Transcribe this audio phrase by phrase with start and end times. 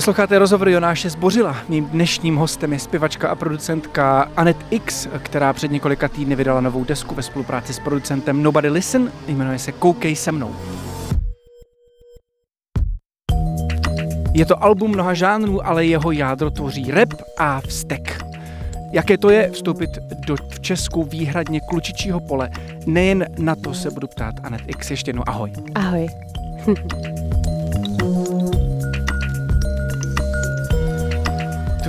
[0.00, 1.56] Posloucháte rozhovor Jonáše Zbořila.
[1.68, 6.84] Mým dnešním hostem je zpěvačka a producentka Anet X, která před několika týdny vydala novou
[6.84, 10.56] desku ve spolupráci s producentem Nobody Listen, jmenuje se Koukej se mnou.
[14.32, 18.24] Je to album mnoha žánrů, ale jeho jádro tvoří rap a vztek.
[18.92, 19.90] Jaké to je vstoupit
[20.26, 22.50] do v Česku výhradně klučičího pole?
[22.86, 24.90] Nejen na to se budu ptát Anet X.
[24.90, 25.52] Ještě jednou ahoj.
[25.74, 26.06] Ahoj.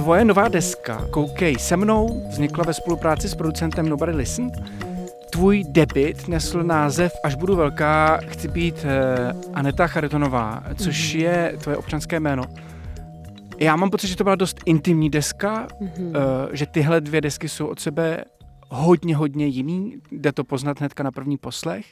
[0.01, 4.51] Tvoje nová deska Koukej se mnou vznikla ve spolupráci s producentem Nobody Listen.
[5.31, 11.19] Tvůj debit nesl název Až budu velká, chci být uh, Aneta Charitonová, což mm-hmm.
[11.19, 12.43] je tvoje občanské jméno.
[13.59, 16.07] Já mám pocit, že to byla dost intimní deska, mm-hmm.
[16.07, 18.23] uh, že tyhle dvě desky jsou od sebe
[18.69, 19.93] hodně, hodně jiný.
[20.11, 21.85] Jde to poznat hnedka na první poslech.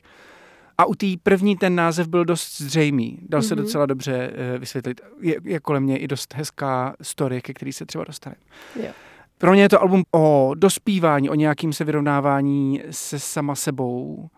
[0.79, 3.19] A u té první ten název byl dost zřejmý.
[3.29, 3.47] Dal mm-hmm.
[3.47, 5.01] se docela dobře uh, vysvětlit.
[5.21, 8.41] Je, je kolem mě i dost hezká story, ke který se třeba dostaneme.
[9.37, 14.29] Pro mě je to album o dospívání, o nějakým se vyrovnávání se sama sebou.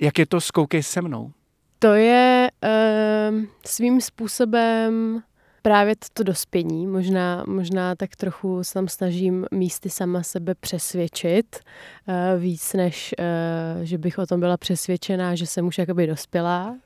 [0.00, 1.32] Jak je to s Koukej se mnou?
[1.78, 5.22] To je uh, svým způsobem
[5.62, 6.86] právě to dospění.
[6.86, 13.84] Možná, možná tak trochu se tam snažím místy sama sebe přesvědčit uh, víc, než uh,
[13.84, 16.76] že bych o tom byla přesvědčená, že jsem už jakoby dospělá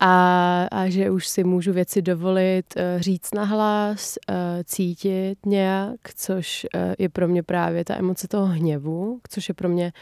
[0.00, 6.66] a, a že už si můžu věci dovolit uh, říct nahlas, uh, cítit nějak, což
[6.74, 9.92] uh, je pro mě právě ta emoce toho hněvu, což je pro mě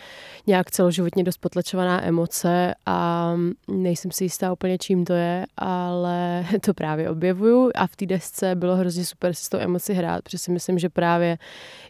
[0.47, 3.33] nějak celoživotně dost potlačovaná emoce a
[3.69, 7.71] nejsem si jistá úplně čím to je, ale to právě objevuju.
[7.75, 10.78] A v té desce bylo hrozně super si s tou emoci hrát, protože si myslím,
[10.78, 11.39] že právě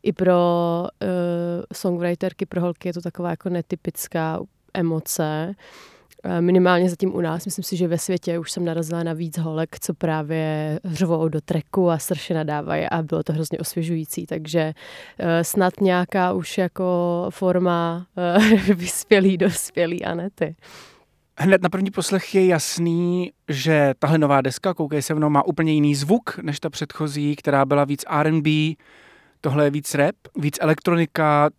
[0.02, 0.38] i pro
[0.82, 1.08] uh,
[1.72, 4.40] songwriterky, pro holky je to taková jako netypická
[4.74, 5.91] emoce, Eh,
[6.40, 7.44] minimálně zatím u nás.
[7.44, 11.40] Myslím si, že ve světě už jsem narazila na víc holek, co právě řvou do
[11.40, 14.26] treku a strašně nadávají a bylo to hrozně osvěžující.
[14.26, 14.74] Takže
[15.18, 20.56] eh, snad nějaká už jako forma eh, vyspělý, dospělý Anety.
[21.38, 25.72] Hned na první poslech je jasný, že tahle nová deska, Koukej se mnou, má úplně
[25.72, 28.50] jiný zvuk než ta předchozí, která byla víc R&B,
[29.40, 31.50] tohle je víc rap, víc elektronika,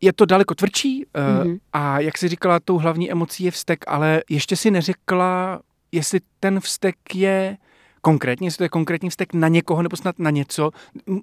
[0.00, 1.58] je to daleko tvrdší mm-hmm.
[1.72, 5.60] a jak jsi říkala, tou hlavní emocí je vztek, ale ještě si neřekla,
[5.92, 7.56] jestli ten vztek je
[8.00, 10.70] konkrétně, jestli to je konkrétní vztek na někoho nebo snad na něco.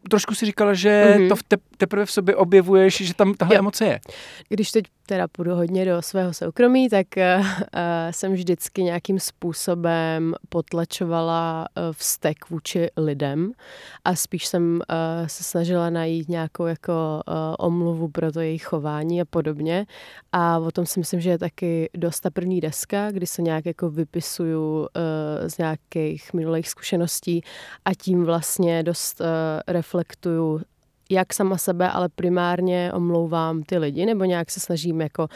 [0.10, 1.30] Trošku si říkala, že mm-hmm.
[1.30, 3.60] to v te- teprve v sobě objevuješ, že tam tahle jo.
[3.60, 4.00] emoce je.
[4.50, 7.46] Když teď teda půjdu hodně do svého soukromí, tak uh,
[8.12, 13.52] jsem vždycky nějakým způsobem potlačovala uh, vztek vůči lidem
[14.06, 14.82] a spíš jsem
[15.28, 17.22] se snažila najít nějakou jako
[17.60, 19.86] omluvu pro to jejich chování a podobně.
[20.32, 23.66] A o tom si myslím, že je taky dost ta první deska, kdy se nějak
[23.66, 24.88] jako vypisuju
[25.48, 27.42] z nějakých minulých zkušeností
[27.86, 29.22] a tím vlastně dost
[29.68, 30.62] reflektuju
[31.10, 35.28] jak sama sebe, ale primárně omlouvám ty lidi, nebo nějak se snažím jako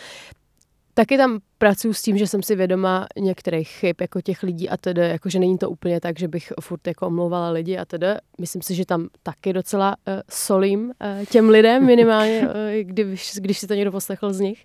[0.94, 4.78] Taky tam pracuji s tím, že jsem si vědoma některých chyb jako těch lidí a
[4.78, 8.08] tedy, jako že není to úplně tak, že bych furt jako omlouvala lidi a tedy.
[8.40, 13.60] Myslím si, že tam taky docela uh, solím uh, těm lidem minimálně, uh, když, když
[13.60, 14.64] si to někdo poslechl z nich.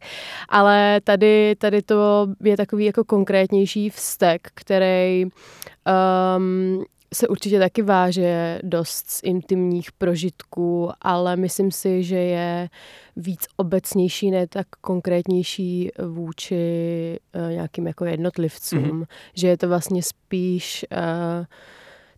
[0.49, 5.25] Ale tady, tady to je takový jako konkrétnější vztek, který
[6.37, 6.85] um,
[7.17, 12.69] se určitě taky váže dost z intimních prožitků, ale myslím si, že je
[13.17, 18.83] víc obecnější, ne tak konkrétnější vůči uh, nějakým jako jednotlivcům.
[18.83, 19.07] Mm-hmm.
[19.35, 21.47] Že je to vlastně spíš uh,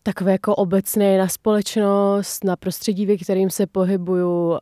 [0.02, 4.50] takové jako obecné na společnost, na prostředí, ve kterým se pohybuju.
[4.50, 4.58] Uh,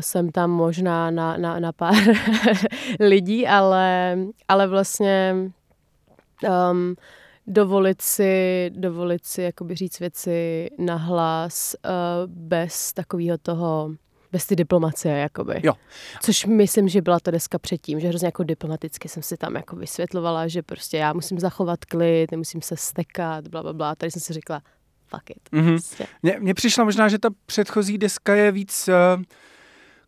[0.00, 1.94] jsem tam možná na, na, na pár
[3.00, 4.18] lidí, ale,
[4.48, 5.34] ale vlastně
[6.70, 6.94] um,
[7.46, 11.90] dovolit si, dovolit si jakoby říct věci nahlas uh,
[12.26, 13.90] bez takového toho
[14.32, 15.60] bez ty diplomacie, jakoby.
[15.64, 15.72] Jo.
[16.22, 19.76] Což myslím, že byla ta deska předtím, že hrozně jako diplomaticky jsem si tam jako
[19.76, 23.94] vysvětlovala, že prostě já musím zachovat klid, nemusím se stekat, bla, bla, bla.
[23.94, 24.62] Tady jsem si řekla,
[25.06, 25.50] fuck it.
[25.52, 25.72] Mm-hmm.
[25.72, 26.06] Prostě.
[26.38, 29.22] Mně přišlo možná, že ta předchozí deska je víc uh,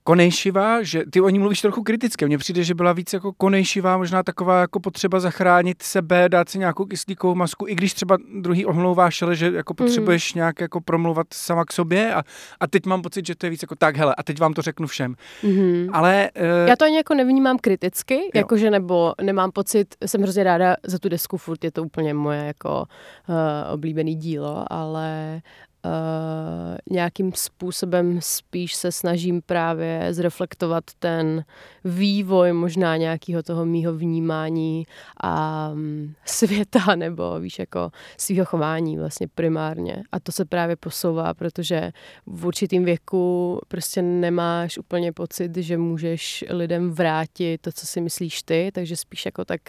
[0.04, 2.26] konejšivá, že ty o ní mluvíš trochu kriticky.
[2.26, 6.58] Mně přijde, že byla víc jako konejšivá, možná taková jako potřeba zachránit sebe, dát si
[6.58, 10.38] nějakou kyslíkovou masku, i když třeba druhý omlouváš, ale že jako potřebuješ mm.
[10.38, 12.22] nějak jako promluvat sama k sobě a,
[12.60, 14.62] a teď mám pocit, že to je víc jako tak, hele, a teď vám to
[14.62, 15.14] řeknu všem.
[15.42, 15.86] Mm.
[15.92, 16.30] Ale...
[16.36, 16.68] Uh...
[16.68, 21.08] Já to ani jako nevnímám kriticky, jakože nebo nemám pocit, jsem hrozně ráda za tu
[21.08, 22.84] desku, furt je to úplně moje jako
[23.28, 23.34] uh,
[23.74, 25.40] oblíbený dílo, ale
[25.84, 31.44] Uh, nějakým způsobem spíš se snažím právě zreflektovat ten
[31.84, 34.86] vývoj možná nějakého toho mýho vnímání
[35.22, 40.02] a um, světa nebo víš jako svého chování vlastně primárně.
[40.12, 41.92] A to se právě posouvá, protože
[42.26, 48.42] v určitým věku prostě nemáš úplně pocit, že můžeš lidem vrátit to, co si myslíš
[48.42, 49.60] ty, takže spíš jako tak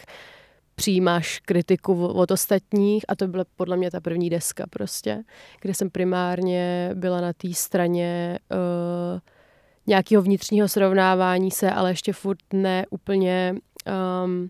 [0.76, 5.24] přijímáš kritiku od ostatních a to byla podle mě ta první deska prostě,
[5.62, 9.20] kde jsem primárně byla na té straně uh,
[9.88, 13.56] nějakého vnitřního srovnávání se, ale ještě furt ne úplně
[14.26, 14.50] um,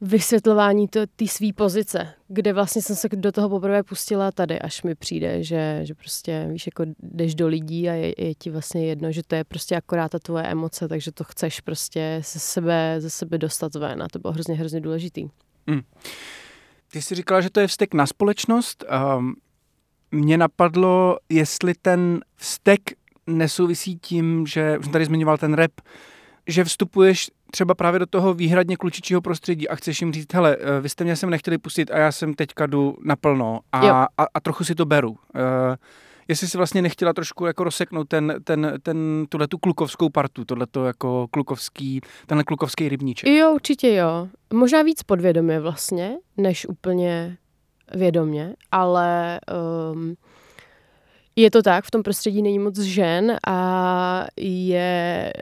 [0.00, 4.94] vysvětlování té své pozice, kde vlastně jsem se do toho poprvé pustila tady, až mi
[4.94, 9.12] přijde, že, že prostě, víš, jako jdeš do lidí a je, je ti vlastně jedno,
[9.12, 13.10] že to je prostě akorát ta tvoje emoce, takže to chceš prostě ze sebe, ze
[13.10, 15.28] sebe dostat ven a to bylo hrozně, hrozně důležitý.
[15.66, 15.80] Mm.
[16.92, 18.84] Ty jsi říkala, že to je vztek na společnost.
[19.18, 19.34] Um,
[20.10, 22.80] mě napadlo, jestli ten vztek
[23.26, 25.72] nesouvisí tím, že už jsem tady zmiňoval ten rap,
[26.46, 30.80] že vstupuješ třeba právě do toho výhradně klučičího prostředí a chceš jim říct, hele, eh,
[30.80, 34.40] vy jste mě sem nechtěli pustit a já jsem teďka jdu naplno a, a, a
[34.40, 35.10] trochu si to beru.
[35.10, 35.16] Uh,
[36.28, 40.84] jestli si vlastně nechtěla trošku jako rozseknout ten, ten, ten, tuhle tu klukovskou partu, tohleto
[40.84, 43.28] jako klukovský, tenhle klukovský rybníček.
[43.28, 44.28] Jo, určitě jo.
[44.52, 47.36] Možná víc podvědomě vlastně, než úplně
[47.94, 49.40] vědomě, ale
[49.92, 50.14] um,
[51.36, 55.32] je to tak, v tom prostředí není moc žen a je,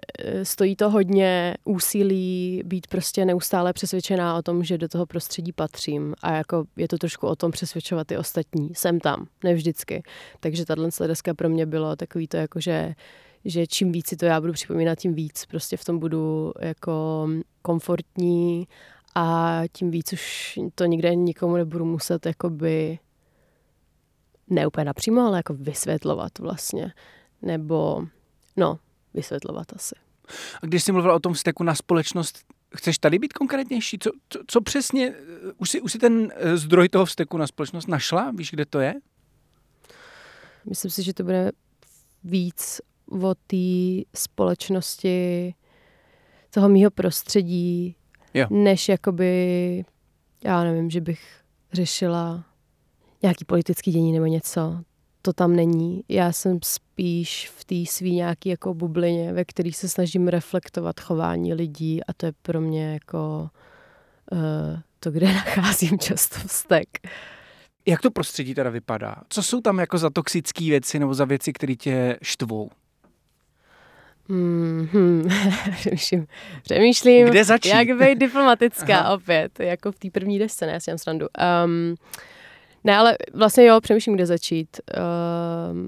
[0.43, 6.15] stojí to hodně úsilí být prostě neustále přesvědčená o tom, že do toho prostředí patřím
[6.23, 8.71] a jako je to trošku o tom přesvědčovat i ostatní.
[8.75, 10.03] Jsem tam, ne vždycky.
[10.41, 12.95] Takže tahle deska pro mě bylo takový to jako, že
[13.45, 17.29] že čím víc si to já budu připomínat, tím víc prostě v tom budu jako
[17.63, 18.69] komfortní
[19.15, 22.99] a tím víc už to nikde nikomu nebudu muset jakoby
[24.51, 26.93] ne úplně napřímo, ale jako vysvětlovat vlastně.
[27.43, 28.07] Nebo,
[28.57, 28.79] no,
[29.15, 29.95] vysvětlovat asi.
[30.63, 32.39] A když jsi mluvila o tom vzteku na společnost,
[32.77, 33.99] chceš tady být konkrétnější?
[33.99, 35.15] Co, co, co přesně,
[35.59, 38.31] už si, už si ten eh, zdroj toho vzteku na společnost našla?
[38.31, 38.95] Víš, kde to je?
[40.69, 41.53] Myslím si, že to bude
[42.25, 42.81] víc
[43.23, 45.55] o té společnosti,
[46.51, 47.97] toho mýho prostředí,
[48.35, 48.47] jo.
[48.51, 49.85] než jakoby,
[50.45, 51.41] já nevím, že bych
[51.73, 52.45] řešila
[53.23, 54.81] nějaký politický dění nebo něco.
[55.23, 56.05] To tam není.
[56.09, 61.55] Já jsem spíš v té svý nějaký jako bublině, ve který se snažím reflektovat chování
[61.55, 63.51] lidí a to je pro mě jako
[64.33, 66.89] uh, to, kde nacházím často vztek.
[67.87, 69.17] Jak to prostředí teda vypadá?
[69.29, 72.71] Co jsou tam jako za toxické věci nebo za věci, které tě štvou?
[74.29, 75.29] Hmm,
[75.77, 76.27] přemýšlím,
[76.63, 77.69] přemýšlím, Kde začít?
[77.69, 81.27] jak být diplomatická opět, jako v té první desce, ne, já si srandu.
[81.65, 81.95] Um,
[82.89, 84.81] ne, ale vlastně jo, přemýšlím, kde začít.
[84.97, 85.87] Uh,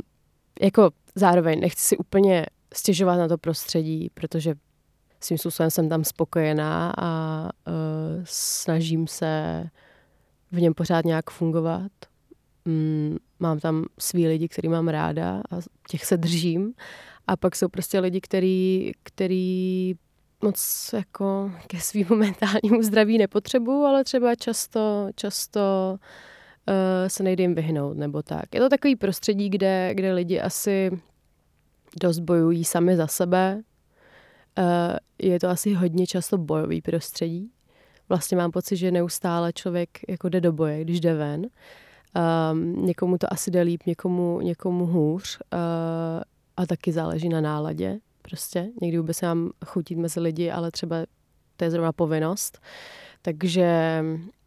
[0.61, 4.55] jako zároveň nechci si úplně stěžovat na to prostředí, protože
[5.21, 9.65] svým způsobem jsem tam spokojená a uh, snažím se
[10.53, 11.93] v něm pořád nějak fungovat.
[12.65, 15.57] Mm, mám tam svý lidi, který mám ráda a
[15.91, 16.73] těch se držím.
[17.27, 19.95] A pak jsou prostě lidi, který, který
[20.43, 25.61] moc jako ke svým mentálnímu zdraví nepotřebuju, ale třeba často, často
[25.93, 25.99] uh,
[27.09, 28.55] se nejde jim vyhnout nebo tak.
[28.55, 30.91] Je to takový prostředí, kde, kde lidi asi
[32.01, 33.63] dost bojují sami za sebe.
[34.59, 37.51] Uh, je to asi hodně často bojový prostředí.
[38.09, 41.47] Vlastně mám pocit, že neustále člověk jako jde do boje, když jde ven.
[42.53, 45.39] Um, někomu to asi jde líp, někomu, někomu hůř.
[45.53, 45.59] Uh,
[46.57, 47.99] a taky záleží na náladě.
[48.23, 50.97] Prostě někdy vůbec mám chutit mezi lidi, ale třeba
[51.57, 52.61] to je zrovna povinnost.
[53.23, 54.03] Takže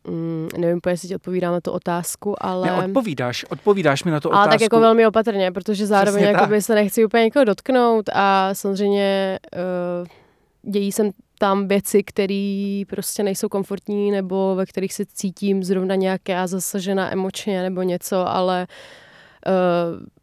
[0.07, 2.67] Mm, nevím, jestli ti odpovídám na tu otázku, ale...
[2.67, 4.53] Ne, odpovídáš, odpovídáš mi na tu ale otázku.
[4.53, 10.71] tak jako velmi opatrně, protože zároveň jakoby se nechci úplně někoho dotknout a samozřejmě uh,
[10.71, 11.03] dějí se
[11.39, 17.61] tam věci, které prostě nejsou komfortní nebo ve kterých se cítím zrovna nějaká zasažená emočně
[17.61, 18.67] nebo něco, ale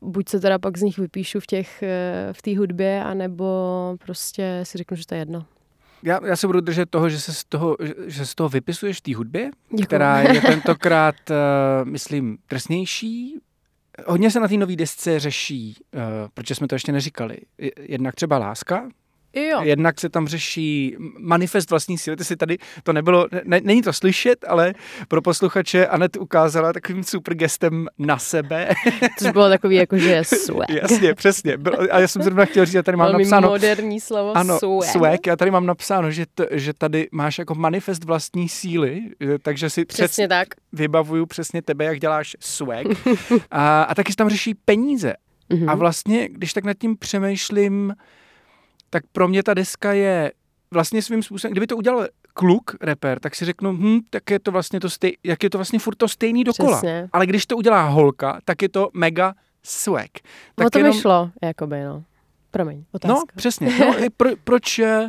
[0.02, 3.46] uh, buď se teda pak z nich vypíšu v těch, uh, v té hudbě, anebo
[4.06, 5.44] prostě si řeknu, že to je jedno
[6.02, 7.76] já, já se budu držet toho, že se z toho,
[8.06, 9.86] že se z toho vypisuješ v té hudbě, Děkuju.
[9.86, 11.36] která je tentokrát, uh,
[11.88, 13.38] myslím, drsnější,
[14.06, 16.00] hodně se na té nové desce řeší, uh,
[16.34, 17.38] protože jsme to ještě neříkali,
[17.78, 18.88] jednak třeba láska,
[19.34, 19.60] Jo.
[19.62, 22.16] Jednak se tam řeší manifest vlastní síly.
[22.16, 24.74] Ty si tady, to nebylo, ne, není to slyšet, ale
[25.08, 28.68] pro posluchače Anet ukázala takovým super gestem na sebe.
[29.18, 30.70] Což bylo takový jako, že swag.
[30.70, 31.56] Jasně, přesně.
[31.56, 33.48] Bylo, a já jsem zrovna chtěl říct, že tady mám Velmi napsáno...
[33.48, 34.84] moderní slovo ano, swag.
[34.84, 35.26] swag.
[35.26, 39.02] Já tady mám napsáno, že, t, že tady máš jako manifest vlastní síly,
[39.42, 40.48] takže si Přesně před, tak.
[40.72, 42.86] vybavuju přesně tebe, jak děláš swag.
[43.50, 45.14] a, a taky se tam řeší peníze.
[45.48, 45.68] Mhm.
[45.68, 47.94] A vlastně, když tak nad tím přemýšlím,
[48.90, 50.32] tak pro mě ta deska je
[50.70, 54.52] vlastně svým způsobem, kdyby to udělal kluk, reper, tak si řeknu, hm, tak je to
[54.52, 56.76] vlastně to stej, jak je to vlastně furt to stejný dokola.
[56.76, 57.08] Přesně.
[57.12, 60.10] Ale když to udělá holka, tak je to mega swag.
[60.54, 62.04] Tak No to jenom, mi šlo, jakoby, no.
[62.50, 63.14] Promiň, otázka.
[63.18, 63.78] No, přesně.
[63.78, 65.08] No, pro, proč, eh,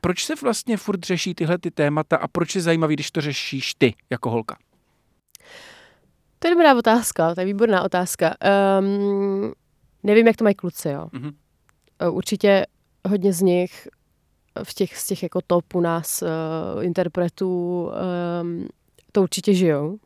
[0.00, 3.74] proč se vlastně furt řeší tyhle ty témata a proč je zajímavý, když to řešíš
[3.74, 4.56] ty jako holka?
[6.38, 8.34] To je dobrá otázka, to je výborná otázka.
[8.78, 9.52] Um,
[10.02, 11.08] nevím, jak to mají kluci, jo.
[11.12, 11.30] Mhm.
[12.08, 12.66] Uh, Určitě
[13.08, 13.88] hodně z nich
[14.62, 17.84] v těch, z těch jako top u nás uh, interpretů
[18.42, 18.68] um,
[19.12, 19.98] to určitě žijou.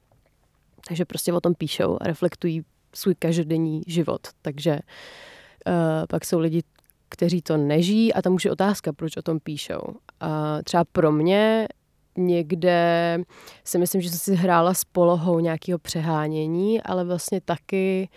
[0.89, 2.63] Takže prostě o tom píšou a reflektují
[2.95, 4.21] svůj každodenní život.
[4.43, 5.73] Takže uh,
[6.09, 6.63] pak jsou lidi,
[7.09, 9.83] kteří to nežijí a tam už je otázka, proč o tom píšou.
[10.21, 11.69] A třeba pro mě
[12.19, 13.19] někde
[13.65, 18.09] si myslím, že jsem si hrála s polohou nějakého přehánění, ale vlastně taky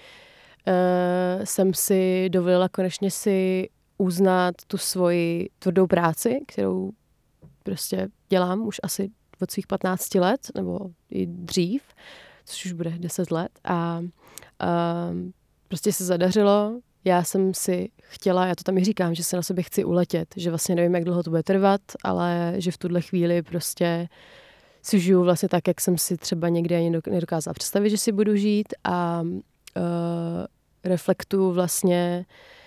[0.68, 6.92] uh, jsem si dovolila konečně si uznat tu svoji tvrdou práci, kterou
[7.64, 10.80] prostě dělám už asi od svých 15 let, nebo
[11.10, 11.82] i dřív,
[12.46, 13.52] což už bude 10 let.
[13.64, 14.08] A uh,
[15.68, 19.42] prostě se zadařilo, já jsem si chtěla, já to tam i říkám, že se na
[19.42, 23.02] sebe chci uletět, že vlastně nevím, jak dlouho to bude trvat, ale že v tuhle
[23.02, 24.10] chvíli prostě
[24.82, 28.12] si žiju vlastně tak, jak jsem si třeba někdy ani dok- nedokázala představit, že si
[28.12, 29.34] budu žít a uh,
[30.84, 32.59] reflektuju vlastně uh,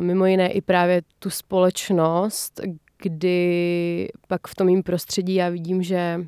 [0.00, 2.60] mimo jiné i právě tu společnost,
[3.02, 6.20] kdy pak v tom mým prostředí já vidím, že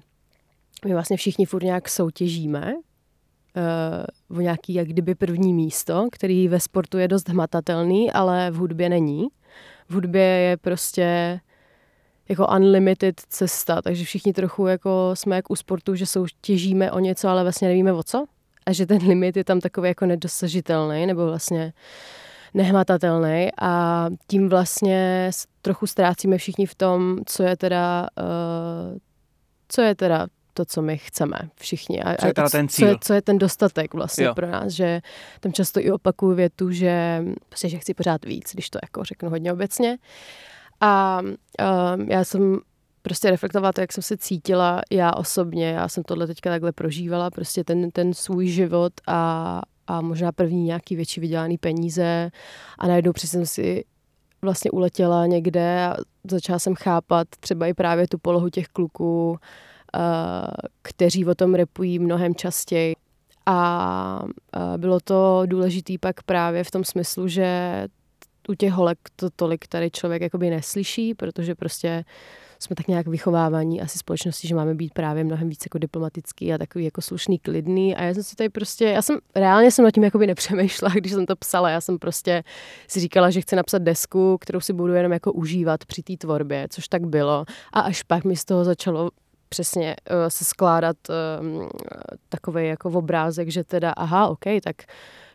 [0.87, 2.75] my vlastně všichni furt nějak soutěžíme
[3.57, 8.54] uh, o nějaký jak kdyby první místo, který ve sportu je dost hmatatelný, ale v
[8.54, 9.28] hudbě není.
[9.88, 11.40] V hudbě je prostě
[12.28, 17.28] jako unlimited cesta, takže všichni trochu jako jsme jak u sportu, že soutěžíme o něco,
[17.28, 18.25] ale vlastně nevíme o co.
[18.66, 21.73] A že ten limit je tam takový jako nedosažitelný, nebo vlastně
[22.54, 25.30] nehmatatelný a tím vlastně
[25.62, 28.99] trochu ztrácíme všichni v tom, co je teda, uh,
[29.68, 32.02] co je teda to, co my chceme všichni.
[32.02, 32.99] A, Co je teda ten Co je, cíl?
[33.00, 34.34] co je ten dostatek vlastně jo.
[34.34, 35.00] pro nás, že
[35.40, 39.30] tam často i opakuju větu, že, prostě, že chci pořád víc, když to jako řeknu
[39.30, 39.99] hodně obecně.
[40.80, 42.58] A um, já jsem
[43.02, 45.70] prostě reflektovala to, jak jsem se cítila já osobně.
[45.70, 50.64] Já jsem tohle teďka takhle prožívala, prostě ten, ten svůj život a, a možná první
[50.64, 52.31] nějaký větší vydělaný peníze
[52.79, 53.85] a najednou přesně jsem si
[54.43, 55.97] vlastně uletěla někde a
[56.31, 59.38] začala jsem chápat třeba i právě tu polohu těch kluků, uh,
[60.83, 62.95] kteří o tom repují mnohem častěji.
[63.47, 64.31] A uh,
[64.76, 67.87] bylo to důležitý pak právě v tom smyslu, že
[68.49, 72.05] u těch holek to tolik tady člověk jakoby neslyší, protože prostě
[72.64, 76.59] jsme tak nějak vychovávaní asi společnosti, že máme být právě mnohem víc jako diplomatický a
[76.59, 77.97] takový jako slušný, klidný.
[77.97, 81.12] A já jsem si tady prostě, já jsem reálně jsem nad tím jakoby nepřemýšlela, když
[81.12, 81.71] jsem to psala.
[81.71, 82.44] Já jsem prostě
[82.88, 86.66] si říkala, že chci napsat desku, kterou si budu jenom jako užívat při té tvorbě,
[86.71, 87.44] což tak bylo.
[87.73, 89.11] A až pak mi z toho začalo
[89.54, 91.68] přesně uh, se skládat um,
[92.28, 94.76] takový jako obrázek, že teda aha, OK, tak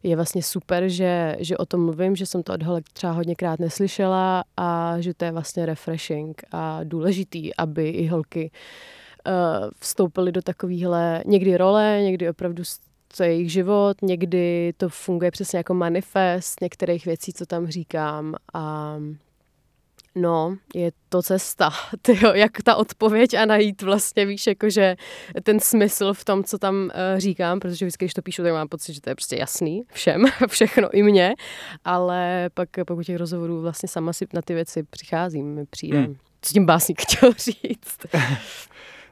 [0.03, 3.59] je vlastně super, že, že o tom mluvím, že jsem to od holek třeba hodněkrát
[3.59, 9.33] neslyšela a že to je vlastně refreshing a důležitý, aby i holky uh,
[9.79, 12.63] vstoupily do takovéhle někdy role, někdy opravdu
[13.09, 18.35] co je jejich život, někdy to funguje přesně jako manifest některých věcí, co tam říkám
[18.53, 18.95] a
[20.15, 21.69] No, je to cesta,
[22.01, 24.95] tyjo, jak ta odpověď a najít vlastně, víš, jakože
[25.43, 28.67] ten smysl v tom, co tam uh, říkám, protože vždycky, když to píšu, tak mám
[28.67, 31.33] pocit, že to je prostě jasný všem, všechno i mně,
[31.85, 35.99] ale pak, pak u těch rozhovorů vlastně sama si na ty věci přicházím, přijde.
[35.99, 36.15] Hmm.
[36.41, 37.97] Co tím básník chtěl říct?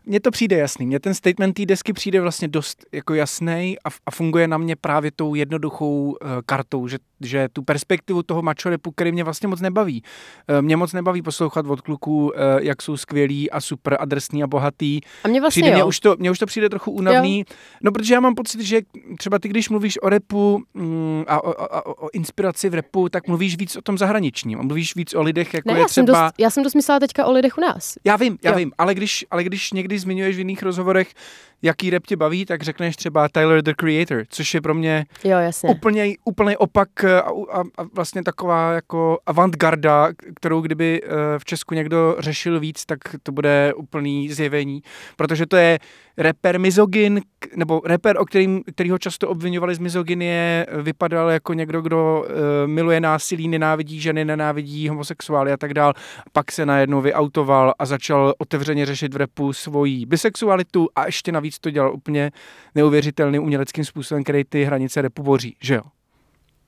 [0.05, 0.85] Mně to přijde jasný.
[0.85, 4.75] Mně ten statement té desky přijde vlastně dost jako jasný a, a funguje na mě
[4.75, 9.47] právě tou jednoduchou uh, kartou, že, že tu perspektivu toho macho repu, který mě vlastně
[9.47, 10.03] moc nebaví.
[10.49, 14.47] Uh, mě moc nebaví poslouchat od kluků, uh, jak jsou skvělí a super adresní a
[14.47, 15.01] bohatý.
[15.23, 15.87] A mě vlastně Přijde, mě, jo.
[15.87, 17.45] už to, mě už to přijde trochu únavný.
[17.83, 18.81] No, protože já mám pocit, že
[19.17, 23.09] třeba ty, když mluvíš o repu mm, a o, o, o, o inspiraci v repu,
[23.09, 24.59] tak mluvíš víc o tom zahraničním.
[24.59, 26.23] A mluvíš víc o lidech, jako ne, je já, jsem třeba...
[26.23, 27.97] dost, já jsem dost myslela teďka o lidech u nás.
[28.03, 28.57] Já vím, já Jo.
[28.57, 31.13] vím, ale když, ale když někdy zmiňuješ v jiných rozhovorech,
[31.61, 35.37] jaký rap tě baví, tak řekneš třeba Tyler the Creator, což je pro mě jo,
[35.37, 35.69] jasně.
[35.69, 37.19] úplně, úplně opak a,
[37.51, 42.99] a, a vlastně taková jako avantgarda, kterou kdyby uh, v Česku někdo řešil víc, tak
[43.23, 44.81] to bude úplný zjevení,
[45.15, 45.79] protože to je
[46.17, 47.21] reper mizogin,
[47.55, 52.99] nebo reper, o kterým, kterýho často obvinovali z mizoginie, vypadal jako někdo, kdo uh, miluje
[52.99, 55.93] násilí, nenávidí ženy, nenávidí homosexuály a tak dál.
[56.31, 61.59] Pak se najednou vyautoval a začal otevřeně řešit v repu svoji bisexualitu a ještě navíc
[61.59, 62.31] to dělal úplně
[62.75, 65.81] neuvěřitelným uměleckým způsobem, který ty hranice repu boří, že jo?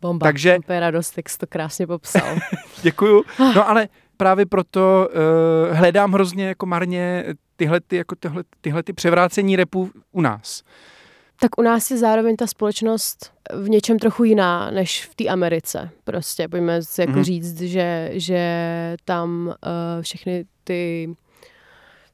[0.02, 0.24] Bomba.
[0.24, 0.58] Takže...
[0.58, 2.36] Úplně radost, jak jsi to krásně popsal.
[2.82, 3.24] Děkuju.
[3.40, 3.88] No ale
[4.18, 7.26] právě proto uh, hledám hrozně jako marně
[7.60, 10.64] tyhle, ty, jako tyhle, tyhle ty převrácení repu u nás.
[11.40, 15.90] Tak u nás je zároveň ta společnost v něčem trochu jiná než v té Americe.
[16.04, 17.24] Prostě pojďme si jako mm-hmm.
[17.24, 18.44] říct, že, že
[19.06, 19.54] tam uh,
[20.02, 21.16] všechny ty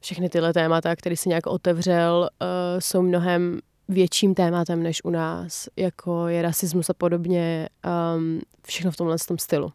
[0.00, 2.48] všechny tyhle témata, které si nějak otevřel, uh,
[2.78, 7.68] jsou mnohem větším tématem než u nás, jako je rasismus a podobně,
[8.16, 9.72] um, všechno v tomhle tom stylu.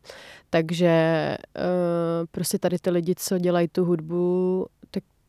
[0.50, 1.64] Takže uh,
[2.32, 4.66] prostě tady ty lidi, co dělají tu hudbu,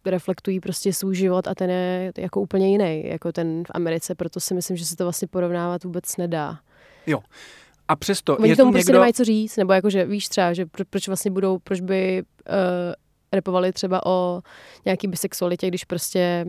[0.06, 4.40] reflektují prostě svůj život a ten je jako úplně jiný, jako ten v Americe, proto
[4.40, 6.58] si myslím, že se to vlastně porovnávat vůbec nedá.
[7.06, 7.20] Jo.
[7.88, 8.92] A přesto Oni je tomu tu prostě někdo...
[8.92, 12.22] nemají co říct, nebo jako, že víš třeba, že pro, proč vlastně budou, proč by
[12.22, 12.54] uh,
[13.32, 14.42] repovali třeba o
[14.84, 16.46] nějaký bisexualitě, když prostě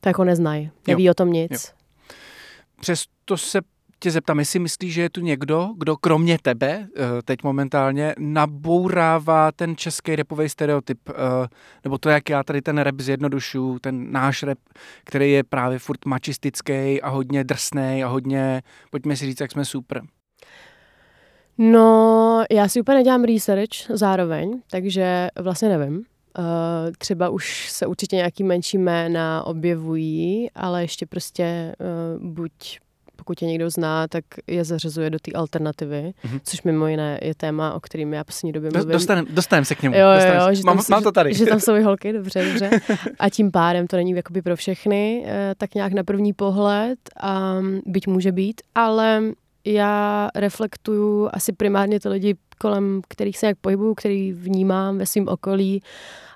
[0.00, 1.10] to jako neznají, neví jo.
[1.10, 1.50] o tom nic.
[1.50, 1.58] Jo.
[2.80, 3.60] Přesto se
[4.00, 9.52] tě zeptám, jestli myslíš, že je tu někdo, kdo kromě tebe eh, teď momentálně nabourává
[9.52, 11.12] ten český repový stereotyp, eh,
[11.84, 14.58] nebo to, jak já tady ten rap zjednodušu, ten náš rap,
[15.04, 19.64] který je právě furt mačistický a hodně drsný a hodně, pojďme si říct, jak jsme
[19.64, 20.02] super.
[21.58, 26.04] No, já si úplně nedělám research zároveň, takže vlastně nevím.
[26.38, 26.44] Uh,
[26.98, 31.74] třeba už se určitě nějaký menší jména objevují, ale ještě prostě
[32.18, 32.80] uh, buď
[33.20, 36.40] pokud je někdo zná, tak je zařazuje do té alternativy, mm-hmm.
[36.44, 38.92] což mimo jiné je téma, o kterým já poslední době mluvím.
[38.92, 39.96] Dostanem, dostanem se k němu.
[39.96, 41.32] Jo, jo, jo, že mám, tam, mám to tady.
[41.34, 42.70] Že, že tam jsou i holky, dobře, dobře.
[43.18, 47.56] A tím pádem to není jakoby pro všechny, eh, tak nějak na první pohled, a
[47.86, 49.22] byť může být, ale
[49.64, 55.28] já reflektuju asi primárně ty lidi, kolem kterých se jak pohybuju, který vnímám ve svém
[55.28, 55.82] okolí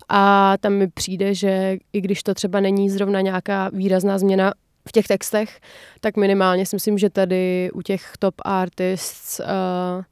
[0.09, 4.53] a tam mi přijde, že i když to třeba není zrovna nějaká výrazná změna
[4.89, 5.61] v těch textech,
[6.01, 10.05] tak minimálně si myslím, že tady u těch top artists, uh,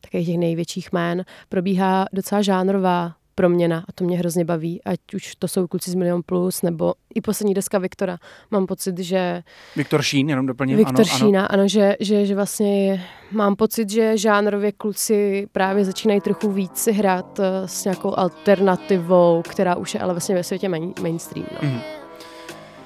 [0.00, 5.34] takových těch největších jmén, probíhá docela žánrová proměna a to mě hrozně baví, ať už
[5.34, 8.18] to jsou kluci z Milion Plus, nebo i poslední deska Viktora.
[8.50, 9.42] Mám pocit, že...
[9.76, 10.76] Viktor Šín, jenom doplním.
[10.76, 15.84] Viktor ano, Šína, ano, ano že, že, že vlastně mám pocit, že žánrově kluci právě
[15.84, 20.44] začínají trochu víc si hrát eh, s nějakou alternativou, která už je ale vlastně ve
[20.44, 21.46] světě main, mainstream.
[21.62, 21.68] No.
[21.68, 22.01] Mm.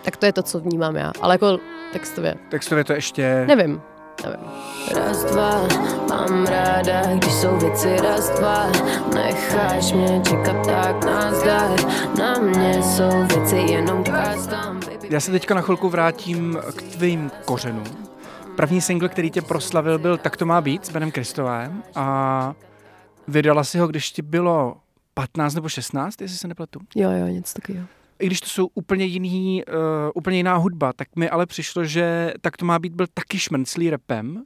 [0.07, 1.59] Tak to je to, co vnímám já, ale jako
[1.92, 2.35] textově.
[2.49, 3.45] Textově to ještě...
[3.47, 3.83] Nevím,
[4.25, 4.40] nevím.
[4.95, 5.69] Raz, dva,
[6.09, 8.66] mám ráda, když jsou věci raz, dva
[9.14, 11.71] Necháš mě čekat tak nazdar
[12.19, 18.09] Na mě jsou věci jenom custom Já se teďka na chvilku vrátím k tvým kořenům.
[18.57, 22.55] První single, který tě proslavil, byl Tak to má být s Benem Kristovém a
[23.29, 24.77] vydala si ho, když ti bylo
[25.14, 26.81] 15 nebo 16, jestli se nepletu.
[26.95, 27.87] Jo, jo, něco takového
[28.18, 29.74] i když to jsou úplně jiný, uh,
[30.14, 33.90] úplně jiná hudba, tak mi ale přišlo, že tak to má být byl taky šmrnclý
[33.90, 34.42] repem.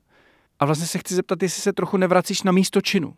[0.59, 3.15] A vlastně se chci zeptat, jestli se trochu nevracíš na místo činu.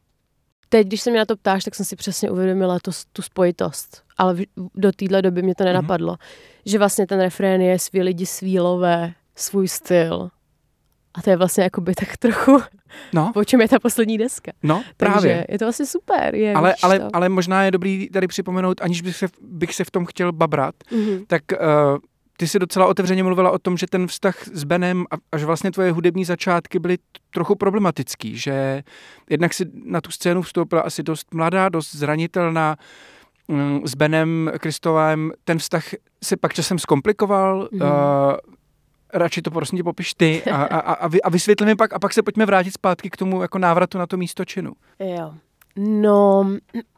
[0.68, 4.02] Teď, když se mě na to ptáš, tak jsem si přesně uvědomila to, tu spojitost.
[4.18, 4.36] Ale
[4.74, 5.72] do téhle doby mě to mhm.
[5.72, 6.14] nenapadlo.
[6.14, 6.62] Mm-hmm.
[6.66, 10.30] Že vlastně ten refrén je svý lidi, svý lové, svůj styl.
[11.14, 12.62] A to je vlastně jakoby tak trochu,
[13.12, 13.30] no.
[13.34, 14.52] po čem je ta poslední deska.
[14.62, 15.14] No, právě.
[15.14, 16.34] Takže je to vlastně super.
[16.34, 17.08] Je, ale, ale, to.
[17.12, 20.74] ale možná je dobrý tady připomenout, aniž bych se, bych se v tom chtěl babrat,
[20.92, 21.24] mm-hmm.
[21.26, 21.98] tak uh,
[22.36, 25.70] ty si docela otevřeně mluvila o tom, že ten vztah s Benem a, až vlastně
[25.70, 26.98] tvoje hudební začátky byly
[27.34, 28.82] trochu problematický, že
[29.30, 32.76] jednak si na tu scénu vstoupila asi dost mladá, dost zranitelná,
[33.48, 35.84] mm, s Benem Kristovem ten vztah
[36.24, 37.80] se pak časem zkomplikoval, uh,
[39.12, 42.12] radši to prosím tě popiš ty a, a, a, a vysvětli mi pak a pak
[42.12, 44.72] se pojďme vrátit zpátky k tomu jako návratu na to místo činu.
[44.98, 45.34] Jo.
[45.76, 46.50] No,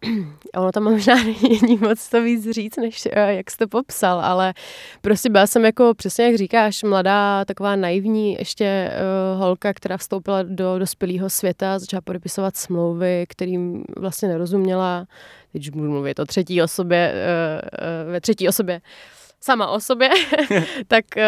[0.54, 4.54] ono tam možná není moc to víc říct, než eh, jak jste popsal, ale
[5.00, 10.42] prostě byla jsem jako, přesně jak říkáš, mladá, taková naivní ještě uh, holka, která vstoupila
[10.42, 15.06] do dospělého světa, začala podepisovat smlouvy, kterým vlastně nerozuměla,
[15.52, 19.13] teď budu mluvit o třetí osobě, uh, uh, ve třetí osobě, uh,
[19.44, 20.08] sama o sobě,
[20.88, 21.22] tak uh,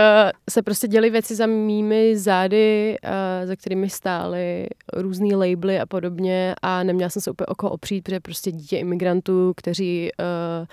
[0.51, 6.55] se prostě děly věci za mými zády, uh, za kterými stály různý labely a podobně
[6.63, 10.11] a neměla jsem se úplně o koho opřít, protože prostě dítě imigrantů, kteří
[10.61, 10.67] uh,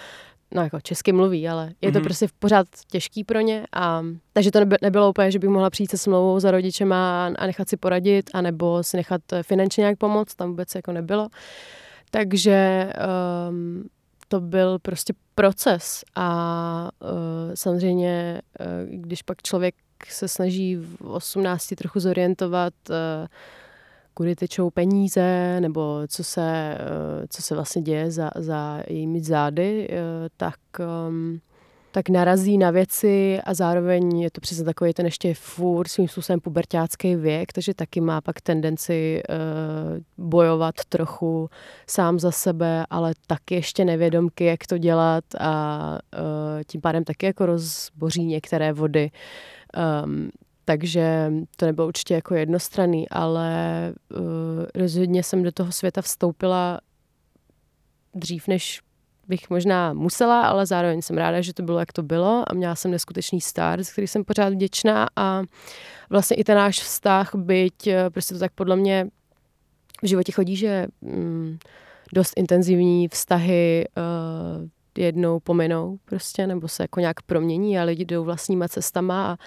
[0.56, 2.03] no jako česky mluví, ale je to Mhm.
[2.03, 3.65] prostě pořád těžký pro ně.
[3.73, 4.03] A,
[4.34, 7.69] takže to neby, nebylo úplně, že bych mohla přijít se smlouvou za rodičema a nechat
[7.69, 11.27] si poradit, anebo si nechat finančně nějak pomoct, tam vůbec jako nebylo.
[12.12, 12.89] Takže
[13.49, 13.84] um,
[14.27, 17.09] to byl prostě proces a uh,
[17.53, 19.75] samozřejmě, uh, když pak člověk
[20.09, 22.95] se snaží v 18 trochu zorientovat, uh,
[24.13, 29.88] kudy tečou peníze, nebo co se, uh, co se vlastně děje za, za jejími zády,
[29.89, 29.95] uh,
[30.38, 30.59] tak,
[31.09, 31.39] um,
[31.93, 36.39] tak narazí na věci a zároveň je to přesně takový ten ještě furt svým způsobem
[36.39, 41.49] pubertácký věk, takže taky má pak tendenci uh, bojovat trochu
[41.88, 47.25] sám za sebe, ale taky ještě nevědomky, jak to dělat a uh, tím pádem taky
[47.25, 49.12] jako rozboří některé vody.
[50.06, 50.29] Um,
[50.65, 53.53] takže to nebylo určitě jako jednostranný, ale
[54.17, 54.19] uh,
[54.75, 56.79] rozhodně jsem do toho světa vstoupila
[58.15, 58.82] dřív, než
[59.27, 62.75] bych možná musela, ale zároveň jsem ráda, že to bylo, jak to bylo a měla
[62.75, 65.43] jsem neskutečný start, z který jsem pořád vděčná a
[66.09, 69.07] vlastně i ten náš vztah, byť eh, prostě to tak podle mě
[70.03, 71.57] v životě chodí, že mm,
[72.13, 78.23] dost intenzivní vztahy uh, jednou pominou prostě, nebo se jako nějak promění a lidi jdou
[78.23, 79.38] vlastníma cestama a,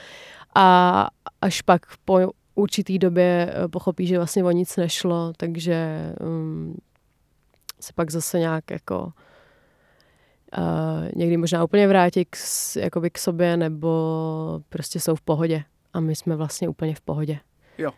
[0.54, 1.08] a
[1.40, 2.18] až pak po
[2.54, 6.76] určitý době eh, pochopí, že vlastně o nic nešlo, takže um,
[7.80, 9.12] se pak zase nějak jako
[10.58, 10.64] uh,
[11.16, 12.36] někdy možná úplně vrátí k,
[12.76, 15.62] jakoby k sobě, nebo prostě jsou v pohodě.
[15.92, 17.38] A my jsme vlastně úplně v pohodě.
[17.78, 17.90] Jo.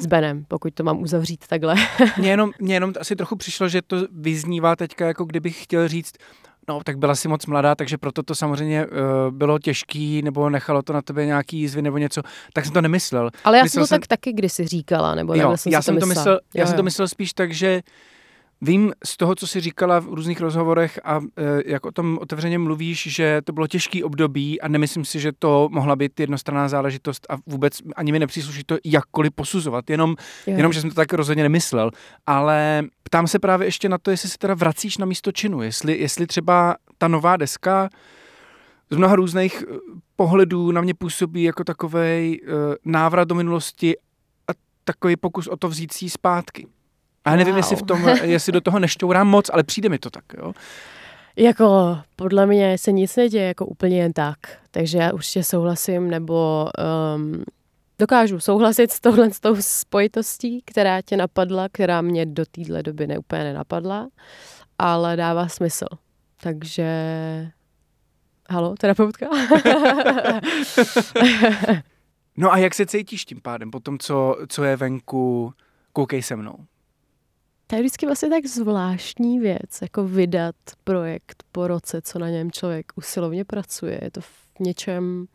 [0.00, 1.74] S Benem, pokud to mám uzavřít takhle.
[2.18, 6.14] Mně jenom, mně jenom asi trochu přišlo, že to vyznívá teďka, jako kdybych chtěl říct,
[6.68, 8.92] no tak byla si moc mladá, takže proto to samozřejmě uh,
[9.30, 13.30] bylo těžký, nebo nechalo to na tebe nějaký jízvy nebo něco, tak jsem to nemyslel.
[13.44, 15.84] Ale já Myslel jsem to jsem- tak taky kdysi říkala, nebo Jo, jsem já si
[15.86, 17.82] jsem to myslel, já Jo, jsem to myslel spíš tak, že
[18.60, 22.58] vím z toho, co jsi říkala v různých rozhovorech a e, jak o tom otevřeně
[22.58, 27.26] mluvíš, že to bylo těžký období a nemyslím si, že to mohla být jednostranná záležitost
[27.30, 30.56] a vůbec ani mi nepřísluší to jakkoliv posuzovat, jenom, Jo.
[30.56, 31.90] jenom že jsem to tak rozhodně nemyslel.
[32.26, 35.98] Ale ptám se právě ještě na to, jestli se teda vracíš na místo činu, jestli,
[35.98, 37.88] jestli třeba ta nová deska
[38.90, 39.74] z mnoha různých eh,
[40.16, 42.40] pohledů na mě působí jako takový
[42.84, 43.96] návrat do minulosti
[44.48, 44.52] a
[44.84, 46.66] takový pokus o to vzít si zpátky.
[47.24, 47.58] A nevím, Wow.
[47.58, 50.52] jestli, v tom, jestli do toho nešťourám moc, ale přijde mi to tak, jo.
[51.36, 54.38] Jako podle mě se nic neděje jako úplně jen tak,
[54.70, 56.66] takže já určitě souhlasím, nebo
[57.16, 57.42] um,
[57.98, 63.06] dokážu souhlasit s touhle s tou spojitostí, která tě napadla, která mě do téhle doby
[63.06, 64.08] neúplně nenapadla,
[64.78, 65.86] ale dává smysl.
[66.42, 66.86] Takže...
[68.50, 69.26] Halo, terapeutka?
[72.36, 75.52] No a jak se cítíš tím pádem, po tom, co, co je venku,
[75.92, 76.54] koukej se mnou.
[77.70, 80.54] To je vždycky vlastně tak zvláštní věc, jako vydat
[80.84, 84.00] projekt po roce, co na něm člověk usilovně pracuje.
[84.02, 85.26] Je to v něčem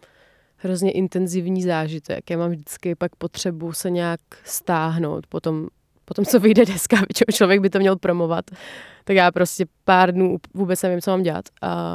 [0.56, 2.30] hrozně intenzivní zážitek.
[2.30, 5.68] Já mám vždycky pak potřebu se nějak stáhnout po tom,
[6.06, 8.46] po tom co vyjde deska, většinou člověk by to měl promovat.
[9.04, 11.46] Tak já prostě pár dnů vůbec nevím, co mám dělat.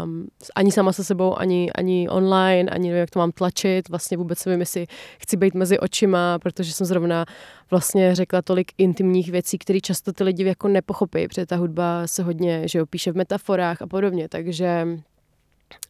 [0.05, 3.88] Um, ani sama se sebou, ani, ani online, ani nevím, jak to mám tlačit.
[3.88, 4.87] Vlastně vůbec nevím, jestli
[5.18, 7.25] chci být mezi očima, protože jsem zrovna
[7.70, 12.23] vlastně řekla tolik intimních věcí, které často ty lidi jako nepochopí, protože ta hudba se
[12.23, 14.87] hodně, že jo, píše v metaforách a podobně, takže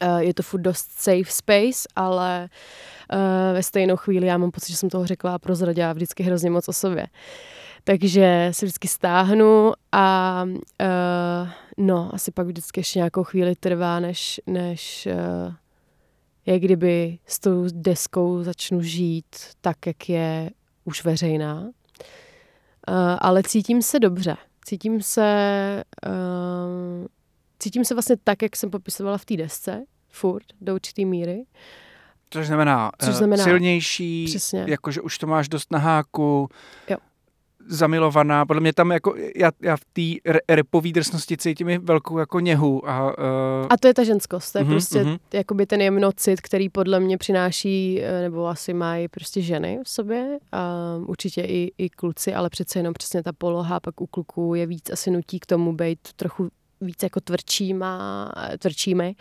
[0.02, 2.48] uh, je to furt dost safe space, ale
[3.12, 3.18] uh,
[3.54, 6.68] ve stejnou chvíli já mám pocit, že jsem toho řekla a prozradila vždycky hrozně moc
[6.68, 7.06] o sobě.
[7.84, 14.40] Takže se vždycky stáhnu a uh, no, asi pak vždycky ještě nějakou chvíli trvá, než,
[14.46, 15.08] než
[15.46, 15.54] uh,
[16.46, 20.50] jak kdyby s tou deskou začnu žít tak, jak je
[20.84, 21.60] už veřejná.
[21.62, 21.72] Uh,
[23.20, 24.36] ale cítím se dobře.
[24.64, 27.06] Cítím se, uh,
[27.58, 31.44] cítím se vlastně tak, jak jsem popisovala v té desce, furt, do určitý míry.
[32.30, 34.64] Což znamená, Což znamená- silnější, Přesně.
[34.68, 36.48] jakože už to máš dost na háku,
[36.90, 36.96] Jo.
[37.70, 38.46] Zamilovaná.
[38.46, 42.40] Podle mě tam jako, já, já v té re- repové drsnosti cítím i velkou jako
[42.40, 42.88] něhu.
[42.88, 45.16] A, uh, A to je ta ženskost, to je Mhm, prostě mhm.
[45.34, 50.38] jakoby ten jemnocit, který podle mě přináší, eh, nebo asi mají prostě ženy v sobě,
[50.52, 50.74] a
[51.06, 54.90] určitě i, i kluci, ale přece jenom přesně ta poloha pak u kluků je víc
[54.90, 56.48] asi nutí k tomu být trochu
[56.80, 59.14] víc jako tvrdšíma, tvrdšími.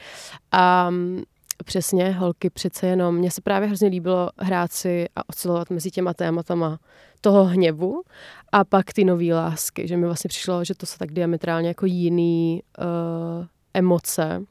[0.52, 1.24] A mm,
[1.66, 6.14] přesně, holky přece jenom, mně se právě hrozně líbilo hrát si a oscilovat mezi těma
[6.14, 6.80] tématama
[7.22, 8.04] toho hněvu
[8.52, 11.86] a pak ty nové lásky, že mi vlastně přišlo, že to jsou tak diametrálně jako
[11.86, 14.44] jiný uh, emoce,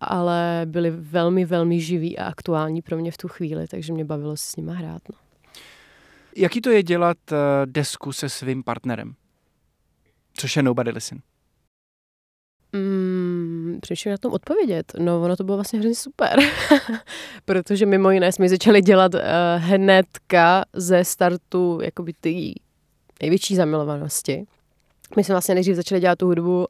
[0.00, 4.36] ale byly velmi, velmi živý a aktuální pro mě v tu chvíli, takže mě bavilo
[4.36, 5.02] si s nima hrát.
[5.12, 5.18] No.
[6.36, 9.14] jaký to je dělat uh, desku se svým partnerem?
[10.34, 11.20] Což je Nobody Listen.
[12.72, 13.05] Mm,
[13.80, 14.92] přemýšlím na tom odpovědět.
[14.98, 16.38] No, ono to bylo vlastně hrozně super.
[17.44, 19.20] Protože mimo jiné jsme začali dělat uh,
[19.56, 22.54] hnedka ze startu jakoby ty
[23.22, 24.46] největší zamilovanosti.
[25.16, 26.66] My jsme vlastně nejdřív začali dělat tu hudbu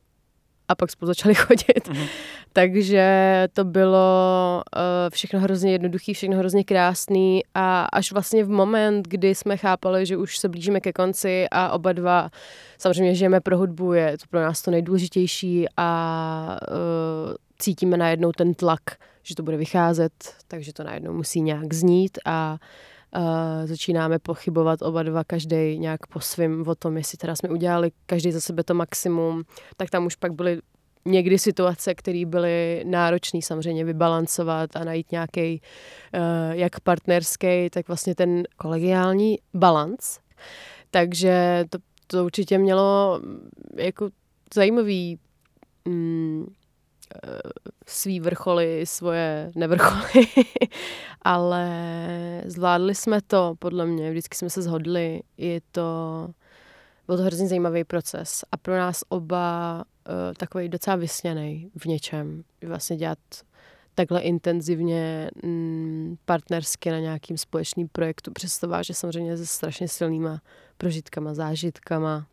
[0.68, 1.88] a pak spolu začali chodit.
[1.88, 2.08] Mm-hmm.
[2.52, 9.08] Takže to bylo uh, všechno hrozně jednoduchý, všechno hrozně krásný a až vlastně v moment,
[9.08, 12.30] kdy jsme chápali, že už se blížíme ke konci a oba dva
[12.78, 18.54] samozřejmě žijeme pro hudbu, je to pro nás to nejdůležitější a uh, cítíme najednou ten
[18.54, 18.82] tlak,
[19.22, 20.12] že to bude vycházet,
[20.48, 22.95] takže to najednou musí nějak znít a Uh,
[23.64, 28.32] začínáme pochybovat oba dva, každý nějak po svým o tom, jestli teda jsme udělali každý
[28.32, 29.42] za sebe to maximum,
[29.76, 30.60] tak tam už pak byly
[31.06, 35.60] někdy situace, které byly náročné samozřejmě vybalancovat a najít nějaký
[36.14, 40.18] uh, jak partnerský, tak vlastně ten kolegiální balans.
[40.90, 44.08] Takže to, to určitě mělo mm, jako
[44.54, 45.18] zajímavý
[45.84, 46.65] mm, eh,
[47.86, 50.26] svý vrcholy, svoje nevrcholy,
[51.22, 51.68] ale
[52.44, 56.28] zvládli jsme to, podle mě, vždycky jsme se zhodli, je to,
[57.06, 62.44] byl to hrozně zajímavý proces a pro nás oba uh, takový docela vysněný v něčem.
[62.66, 63.18] Vlastně dělat
[63.94, 68.32] takhle intenzivně mm, partnersky na nějakým společným projektu.
[68.32, 70.40] Přesto váže samozřejmě se strašně silnýma
[70.78, 72.26] prožitkama, zážitkama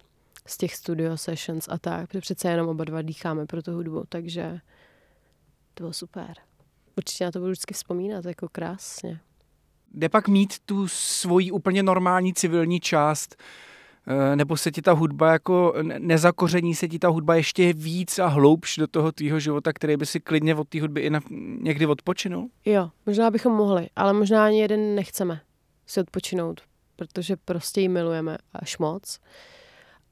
[0.48, 4.04] z těch studio sessions a tak, protože přece jenom oba dva dýcháme pro tu hudbu,
[4.10, 4.60] takže
[5.74, 6.34] to bylo super.
[6.98, 9.20] Určitě na to budu vždycky vzpomínat, jako krásně.
[9.94, 13.36] Jde pak mít tu svoji úplně normální civilní část,
[14.08, 18.28] Eh, nebo se ti ta hudba jako nezakoření se ti ta hudba ještě víc a
[18.28, 21.20] hloubš do toho tvýho života, který by si klidně od té hudby i na,
[21.62, 22.50] někdy odpočinul?
[22.66, 25.42] Jo, možná bychom mohli, ale možná ani jeden nechceme
[25.88, 26.62] si odpočinout,
[26.96, 29.20] protože prostě ji milujeme až moc.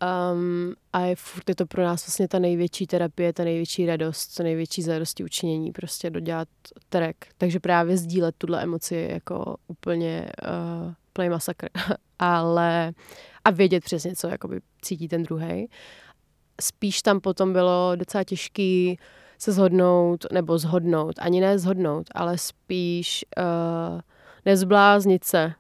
[0.02, 4.36] Um, a je furt je to pro nás vlastně ta největší terapie, ta největší radost,
[4.36, 6.48] ta největší zadosti učinění, prostě dodělat
[6.90, 7.18] track.
[7.38, 11.68] Takže právě sdílet tuhle emoci je jako úplně uh, plný masakr.
[12.20, 12.94] Ale
[13.44, 15.70] a vědět přesně, co jakoby cítí ten druhý.
[16.62, 19.00] Spíš tam potom bylo docela těžký
[19.38, 24.02] se zhodnout, nebo zhodnout, ani ne zhodnout, ale spíš uh,
[24.46, 25.54] nezbláznit se,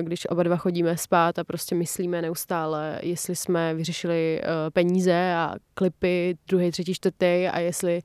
[0.00, 5.54] když oba dva chodíme spát a prostě myslíme neustále, jestli jsme vyřešili uh, peníze a
[5.74, 8.02] klipy druhý, třetí, čtvrtý a jestli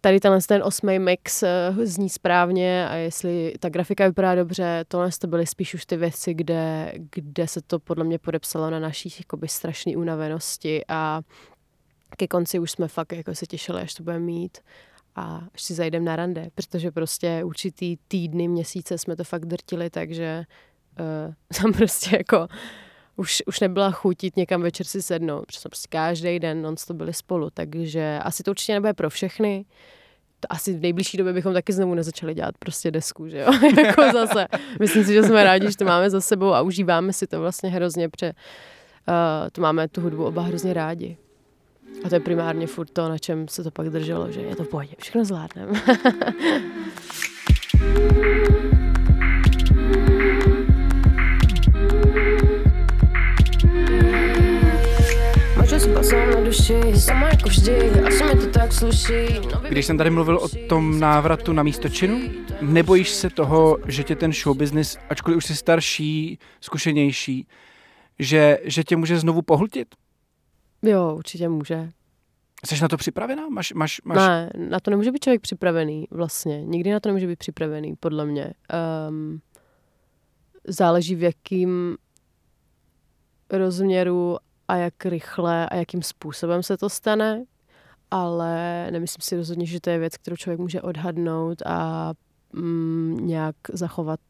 [0.00, 5.10] tady tenhle ten osmý mix eh, zní správně a jestli ta grafika vypadá dobře, tohle
[5.20, 9.14] to byly spíš už ty věci, kde, kde se to podle mě podepsalo na naší
[9.18, 11.20] jakoby strašné unavenosti a
[12.16, 14.58] ke konci už jsme fakt jako se těšili, až to budeme mít
[15.16, 19.90] a až si zajdeme na rande, protože prostě určitý týdny, měsíce jsme to fakt drtili,
[19.90, 20.44] takže
[21.00, 22.48] uh, tam prostě jako
[23.18, 26.94] už, už nebyla chutit někam večer si sednout, protože jsme prostě každý den non to
[26.94, 29.64] byli spolu, takže asi to určitě nebude pro všechny.
[30.40, 33.52] To asi v nejbližší době bychom taky znovu nezačali dělat prostě desku, že jo,
[33.86, 34.46] jako zase.
[34.80, 37.70] Myslím si, že jsme rádi, že to máme za sebou a užíváme si to vlastně
[37.70, 39.14] hrozně, protože uh,
[39.52, 41.16] to máme tu hudbu oba hrozně rádi.
[42.04, 44.64] A to je primárně furt to, na čem se to pak drželo, že je to
[44.64, 45.82] v pohodě, všechno zvládneme.
[59.68, 62.20] Když jsem tady mluvil o tom návratu na místo činu,
[62.60, 67.46] nebojíš se toho, že tě ten show business, ačkoliv už jsi starší, zkušenější,
[68.18, 69.88] že, že tě může znovu pohltit?
[70.82, 71.90] Jo, určitě může.
[72.66, 73.48] Jsi na to připravená?
[73.48, 74.16] Máš, máš, máš...
[74.16, 76.62] Ne, na to nemůže být člověk připravený vlastně.
[76.62, 78.52] Nikdy na to nemůže být připravený, podle mě.
[79.08, 79.40] Um,
[80.68, 81.96] záleží v jakým
[83.50, 84.36] rozměru
[84.68, 87.44] a jak rychle a jakým způsobem se to stane,
[88.10, 92.12] ale nemyslím si rozhodně, že to je věc, kterou člověk může odhadnout a
[92.52, 94.20] mm, nějak zachovat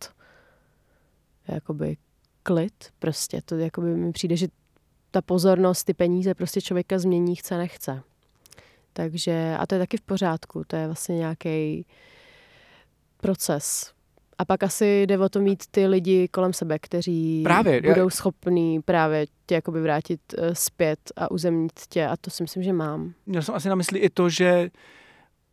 [1.49, 1.97] jakoby
[2.43, 3.43] klid prostě.
[3.45, 4.49] To jakoby mi přijde, že
[5.11, 8.03] ta pozornost, ty peníze prostě člověka změní, chce, nechce.
[8.93, 11.87] Takže, a to je taky v pořádku, to je vlastně nějaký
[13.17, 13.93] proces,
[14.39, 18.11] a pak asi jde o to mít ty lidi kolem sebe, kteří právě, budou já...
[18.11, 22.73] schopní právě tě jakoby vrátit uh, zpět a uzemnit tě a to si myslím, že
[22.73, 23.13] mám.
[23.27, 24.71] Měl jsem asi na mysli i to, že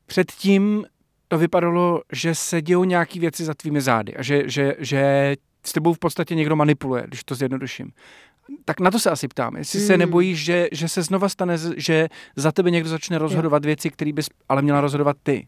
[0.06, 0.86] předtím
[1.28, 5.74] to vypadalo, že se dějou nějaké věci za tvými zády a že, že, že s
[5.74, 7.92] tebou v podstatě někdo manipuluje, když to zjednoduším.
[8.66, 9.88] Tak na to se asi ptám, jestli hmm.
[9.88, 13.68] se nebojíš, že, že se znova stane, že za tebe někdo začne rozhodovat jo.
[13.68, 15.48] věci, které bys ale měla rozhodovat ty.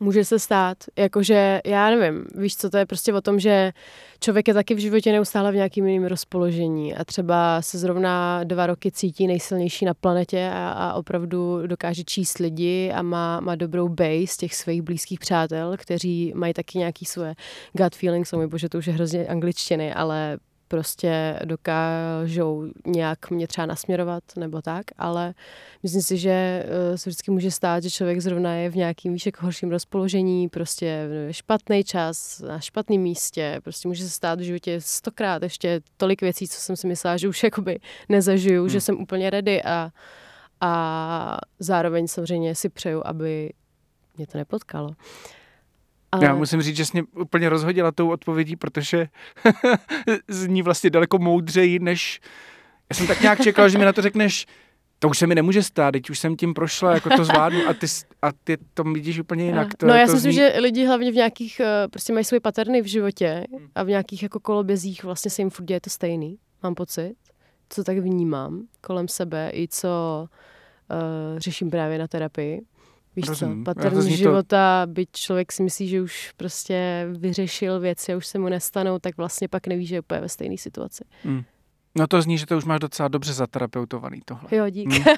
[0.00, 3.72] Může se stát, jakože, já nevím, víš co, to je prostě o tom, že
[4.20, 8.66] člověk je taky v životě neustále v nějakým jiným rozpoložení a třeba se zrovna dva
[8.66, 13.88] roky cítí nejsilnější na planetě a, a opravdu dokáže číst lidi a má, má dobrou
[13.88, 17.34] base těch svých blízkých přátel, kteří mají taky nějaký svoje
[17.72, 23.66] gut feelings, oh bože, to už je hrozně angličtiny, ale prostě dokážou nějak mě třeba
[23.66, 25.34] nasměrovat nebo tak, ale
[25.82, 26.30] myslím si, že
[26.66, 30.48] eh, se vždycky může stát, že člověk zrovna je v nějakým víš, jako horším rozpoložení,
[30.48, 36.20] prostě špatný čas, na špatném místě, prostě může se stát v životě stokrát ještě tolik
[36.20, 38.68] věcí, co jsem si myslela, že už jakoby nezažiju, hmm.
[38.68, 39.90] že jsem úplně ready a,
[40.60, 43.50] a zároveň samozřejmě si přeju, aby
[44.16, 44.90] mě to nepotkalo.
[46.16, 46.26] Ale...
[46.26, 49.08] Já musím říct, že jsi mě úplně rozhodila tou odpovědí, protože
[50.28, 52.20] zní vlastně daleko moudřeji, než...
[52.90, 54.46] Já jsem tak nějak čekal, že mi na to řekneš,
[54.98, 57.74] to už se mi nemůže stát, teď už jsem tím prošla, jako to zvládnu a
[57.74, 57.86] ty,
[58.22, 59.74] a ty to vidíš úplně jinak.
[59.74, 60.38] To, no já to si myslím, zní...
[60.38, 64.22] že lidi hlavně v nějakých, eh, prostě mají svoje paterny v životě a v nějakých
[64.22, 67.14] jako kolobězích vlastně se jim furt děje to stejný, mám pocit,
[67.68, 69.88] co tak vnímám kolem sebe i co
[70.90, 72.62] uh, řeším právě na terapii.
[73.16, 73.64] Víš Rozumím.
[73.64, 74.92] co, pattern života, to...
[74.92, 79.16] byť člověk si myslí, že už prostě vyřešil věci a už se mu nestanou, tak
[79.16, 81.04] vlastně pak neví, že je úplně ve stejné situaci.
[81.24, 81.42] Mm.
[81.98, 84.48] No to zní, že to už máš docela dobře zaterapeutovaný tohle.
[84.50, 84.88] Jo, dík.
[84.88, 85.14] Mm.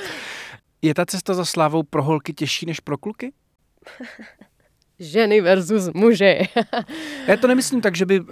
[0.82, 3.32] je ta cesta za slávou pro holky těžší než pro kluky?
[5.02, 6.48] ženy versus muži.
[7.26, 8.26] Já to nemyslím tak, že by uh,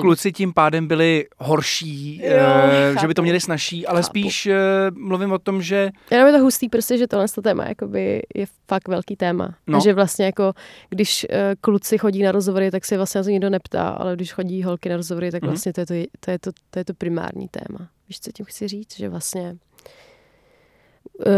[0.00, 4.10] kluci tím pádem byli horší, jo, uh, že by to měli snažší, ale chápu.
[4.10, 5.90] spíš uh, mluvím o tom, že...
[6.10, 9.54] Jenom je to hustý prostě, že tohle téma jakoby je fakt velký téma.
[9.66, 9.80] No.
[9.80, 10.52] že vlastně jako,
[10.90, 14.32] když uh, kluci chodí na rozhovory, tak se vlastně na to nikdo neptá, ale když
[14.32, 15.48] chodí holky na rozhovory, tak mm-hmm.
[15.48, 17.88] vlastně to je to, to, je to, to je to primární téma.
[18.08, 18.96] Víš, co tím chci říct?
[18.96, 19.56] Že vlastně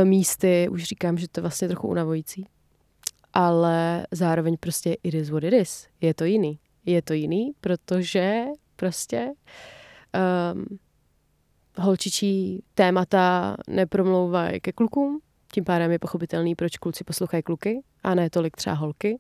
[0.05, 2.47] místy, už říkám, že to je vlastně trochu unavující
[3.33, 5.89] ale zároveň prostě it is what it is.
[6.01, 6.59] Je to jiný.
[6.87, 8.45] Je to jiný, protože
[8.77, 9.33] prostě
[10.55, 10.79] um,
[11.77, 15.21] holčičí témata nepromlouvají ke klukům,
[15.53, 19.19] tím pádem je pochopitelný, proč kluci poslouchají kluky a ne tolik třeba holky.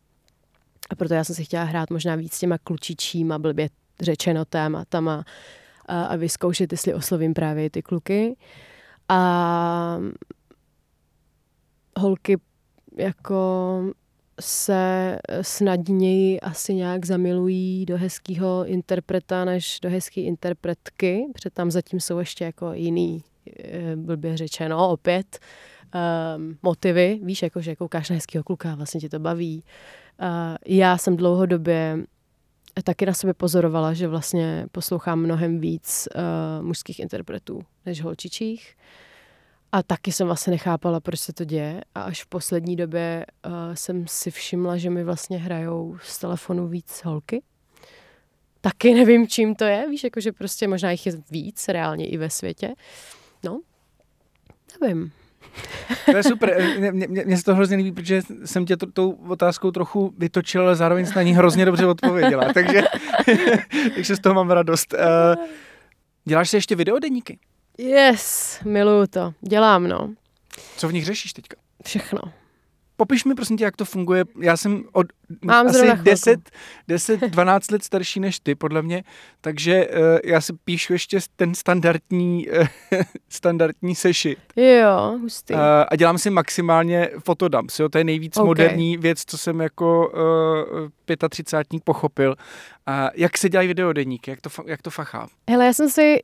[0.90, 3.68] A proto já jsem si chtěla hrát možná víc těma klučičíma, blbě
[4.00, 5.24] řečeno tématama
[5.86, 8.36] a, a vyzkoušet, jestli oslovím právě ty kluky.
[9.08, 9.98] A
[11.98, 12.36] holky
[12.98, 13.82] jako
[14.40, 22.00] se snadněji asi nějak zamilují do hezkého interpreta než do hezké interpretky, protože tam zatím
[22.00, 23.22] jsou ještě jako jiný,
[23.58, 25.38] eh, blbě řečeno, opět,
[26.36, 27.20] um, motivy.
[27.22, 29.64] Víš, jako, že koukáš na hezkého kluka, vlastně tě to baví.
[30.20, 31.98] Uh, já jsem dlouhodobě
[32.84, 38.76] taky na sebe pozorovala, že vlastně poslouchám mnohem víc uh, mužských interpretů než holčičích.
[39.72, 41.80] A taky jsem vlastně nechápala, proč se to děje.
[41.94, 46.68] A až v poslední době uh, jsem si všimla, že mi vlastně hrajou z telefonu
[46.68, 47.42] víc holky.
[48.60, 49.88] Taky nevím, čím to je.
[49.90, 52.74] Víš, jakože prostě možná jich je víc reálně i ve světě.
[53.44, 53.60] No,
[54.80, 55.12] nevím.
[56.04, 56.62] To je super.
[57.24, 61.06] Mně se to hrozně líbí, protože jsem tě to, tou otázkou trochu vytočil, ale zároveň
[61.06, 62.52] jsi na ní hrozně dobře odpověděla.
[62.54, 62.82] Takže,
[63.94, 64.94] takže z toho mám radost.
[64.94, 65.44] Uh,
[66.24, 67.38] děláš si ještě videodeníky?
[67.78, 69.34] Yes, miluju to.
[69.40, 70.14] Dělám, no.
[70.76, 71.56] Co v nich řešíš teďka?
[71.84, 72.20] Všechno.
[72.96, 74.24] Popiš mi prosím tě, jak to funguje.
[74.40, 75.06] Já jsem od
[75.44, 76.50] Mám asi 10,
[76.88, 79.04] 10, 12 let starší než ty, podle mě,
[79.40, 82.66] takže uh, já si píšu ještě ten standardní, uh,
[83.28, 84.38] standardní sešit.
[84.56, 85.54] Jo, hustý.
[85.54, 88.46] Uh, a dělám si maximálně fotodumps, jo, to je nejvíc okay.
[88.46, 90.12] moderní věc, co jsem jako
[91.10, 92.30] uh, 35 pochopil.
[92.88, 95.28] Uh, jak se dělají videodeníky, jak to, jak to fachá?
[95.50, 96.20] Hele, já jsem si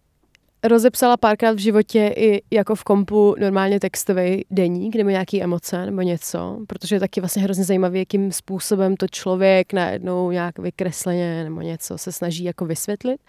[0.64, 6.02] rozepsala párkrát v životě i jako v kompu normálně textový deník nebo nějaký emoce nebo
[6.02, 11.60] něco, protože je taky vlastně hrozně zajímavý, jakým způsobem to člověk najednou nějak vykresleně nebo
[11.60, 13.20] něco se snaží jako vysvětlit.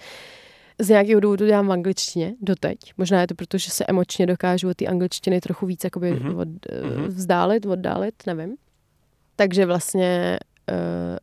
[0.80, 2.78] Z nějakého důvodu dělám v angličtině doteď.
[2.98, 6.40] Možná je to proto, že se emočně dokážu od té angličtiny trochu víc jakoby mm-hmm.
[6.40, 7.08] od, mm-hmm.
[7.08, 8.56] vzdálit, oddálit, nevím.
[9.36, 10.40] Takže vlastně
[10.72, 11.18] uh,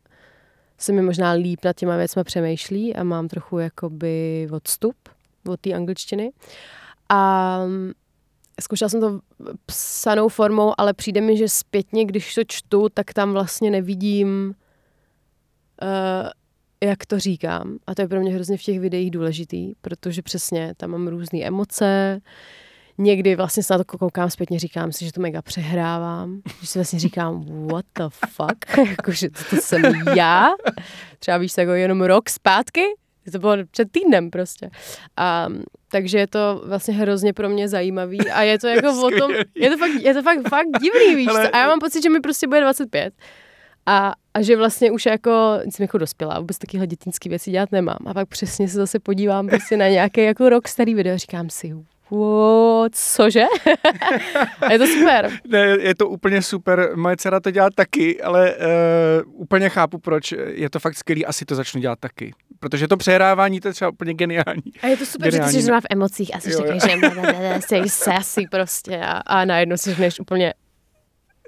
[0.78, 4.94] se mi možná líp nad těma věcma přemýšlí a mám trochu jakoby odstup
[5.48, 6.32] od té angličtiny.
[7.08, 7.92] A mm,
[8.60, 9.20] zkoušela jsem to
[9.66, 14.54] psanou formou, ale přijde mi, že zpětně, když to čtu, tak tam vlastně nevidím,
[15.82, 16.28] uh,
[16.84, 17.78] jak to říkám.
[17.86, 21.38] A to je pro mě hrozně v těch videích důležitý, protože přesně tam mám různé
[21.38, 22.20] emoce,
[22.98, 26.78] někdy vlastně se na to koukám zpětně, říkám si, že to mega přehrávám, že si
[26.78, 29.82] vlastně říkám, what the fuck, jakože to, to jsem
[30.16, 30.48] já,
[31.18, 32.84] třeba víš, jako jenom rok zpátky,
[33.30, 34.70] to bylo před týdnem prostě.
[35.16, 35.48] A,
[35.90, 39.70] takže je to vlastně hrozně pro mě zajímavý a je to jako o tom, je
[39.70, 41.50] to fakt, je to fakt, fakt divný, víš Ale...
[41.50, 43.14] A já mám pocit, že mi prostě bude 25
[43.86, 47.98] A, a že vlastně už jako, jsem jako dospělá, vůbec takovéhle dětinské věci dělat nemám.
[48.06, 51.50] A pak přesně se zase podívám prostě na nějaký jako rok starý video a říkám
[51.50, 51.74] si,
[52.12, 53.44] wow, cože?
[54.60, 55.30] a je to super.
[55.48, 56.92] Ne, je to úplně super.
[56.94, 60.32] Moje dcera to dělá taky, ale uh, úplně chápu, proč.
[60.46, 62.32] Je to fakt skvělý, asi to začnu dělat taky.
[62.62, 64.62] Protože to přehrávání to je třeba úplně geniální.
[64.82, 65.52] A je to super, geniální.
[65.52, 69.76] že ty jsi v emocích a jsi říkáš, že jsi sassy prostě a, a najednou
[69.76, 70.54] si řekneš úplně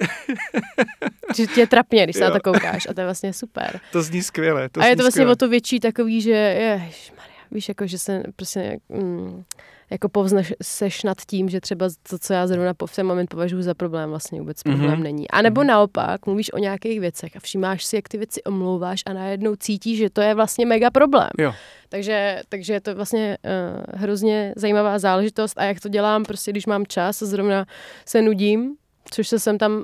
[1.37, 2.31] že tě je trapně, když se jo.
[2.31, 3.81] na to koukáš a to je vlastně super.
[3.93, 4.69] To zní skvěle.
[4.69, 5.33] To a je to vlastně skvěle.
[5.33, 9.45] o to větší takový, že ježišmarja, víš, jako že se prostě mm,
[9.91, 13.63] jako povzneš seš nad tím, že třeba to, co já zrovna v ten moment považuji
[13.63, 14.77] za problém, vlastně vůbec mm-hmm.
[14.77, 15.31] problém není.
[15.31, 15.67] A nebo mm-hmm.
[15.67, 19.99] naopak, mluvíš o nějakých věcech a všímáš si, jak ty věci omlouváš a najednou cítíš,
[19.99, 21.31] že to je vlastně mega problém.
[21.39, 21.55] Jo.
[21.89, 26.67] Takže, takže je to vlastně uh, hrozně zajímavá záležitost a jak to dělám, prostě když
[26.67, 27.67] mám čas a zrovna
[28.07, 28.77] se nudím,
[29.11, 29.83] což se sem tam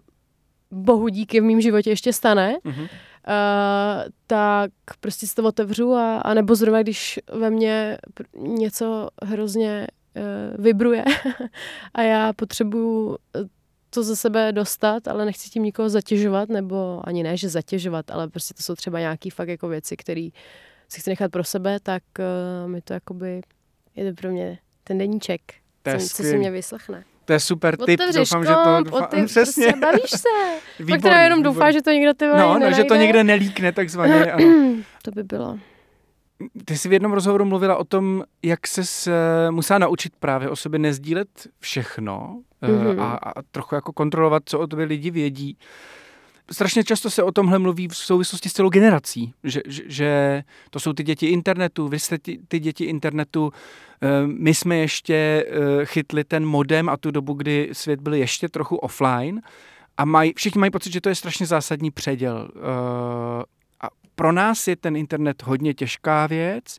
[0.71, 2.83] bohu díky v mém životě ještě stane, mm-hmm.
[2.83, 2.89] uh,
[4.27, 7.99] tak prostě si to otevřu a, a nebo zrovna, když ve mně
[8.37, 11.05] něco hrozně uh, vibruje
[11.95, 13.41] a já potřebuju eh,
[13.91, 18.29] to ze sebe dostat, ale nechci tím nikoho zatěžovat, nebo ani ne, že zatěžovat, ale
[18.29, 20.29] prostě to jsou třeba nějaké fakt jako věci, které
[20.89, 23.41] si chci nechat pro sebe, tak uh, mi to jakoby,
[23.97, 25.41] je to pro mě ten deníček,
[25.85, 27.05] co, co si mě vyslechne.
[27.31, 28.91] To je super tip, Otevřeš doufám, komp, že to...
[28.91, 29.64] Doufám, otevř, přesně.
[29.64, 30.28] Prostě bavíš se.
[30.78, 33.72] Výborný, Pak teda jenom doufáš, že to někdo ty No, no, že to někde nelíkne
[33.72, 34.33] takzvaně.
[34.33, 34.76] Ano.
[35.03, 35.59] to by bylo.
[36.64, 38.83] Ty jsi v jednom rozhovoru mluvila o tom, jak se
[39.51, 41.28] musela naučit právě o sobě nezdílet
[41.59, 43.01] všechno mm-hmm.
[43.01, 45.59] a, a trochu jako kontrolovat, co o tobě lidi vědí.
[46.53, 50.80] Strašně často se o tomhle mluví v souvislosti s celou generací, že, že, že to
[50.80, 53.53] jsou ty děti internetu, vy jste ty, ty děti internetu,
[54.01, 58.48] Ehm, my jsme ještě eh, chytli ten modem a tu dobu, kdy svět byl ještě
[58.48, 59.40] trochu offline
[59.96, 62.48] a maj, všichni mají pocit, že to je strašně zásadní předěl.
[62.57, 63.42] Ehm,
[63.80, 66.78] a pro nás je ten internet hodně těžká věc,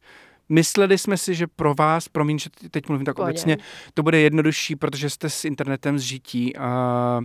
[0.50, 3.58] Mysleli jsme si, že pro vás, promiň, že teď mluvím tak obecně,
[3.94, 6.58] to bude jednodušší, protože jste s internetem zžití.
[6.58, 7.20] A,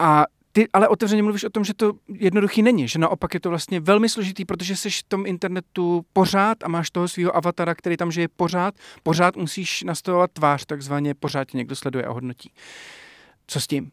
[0.00, 3.48] a ty ale otevřeně mluvíš o tom, že to jednoduchý není, že naopak je to
[3.48, 7.96] vlastně velmi složitý, protože jsi v tom internetu pořád a máš toho svého avatara, který
[7.96, 12.52] tam žije pořád, pořád musíš nastavovat tvář, takzvaně pořád někdo sleduje a hodnotí.
[13.46, 13.90] Co s tím?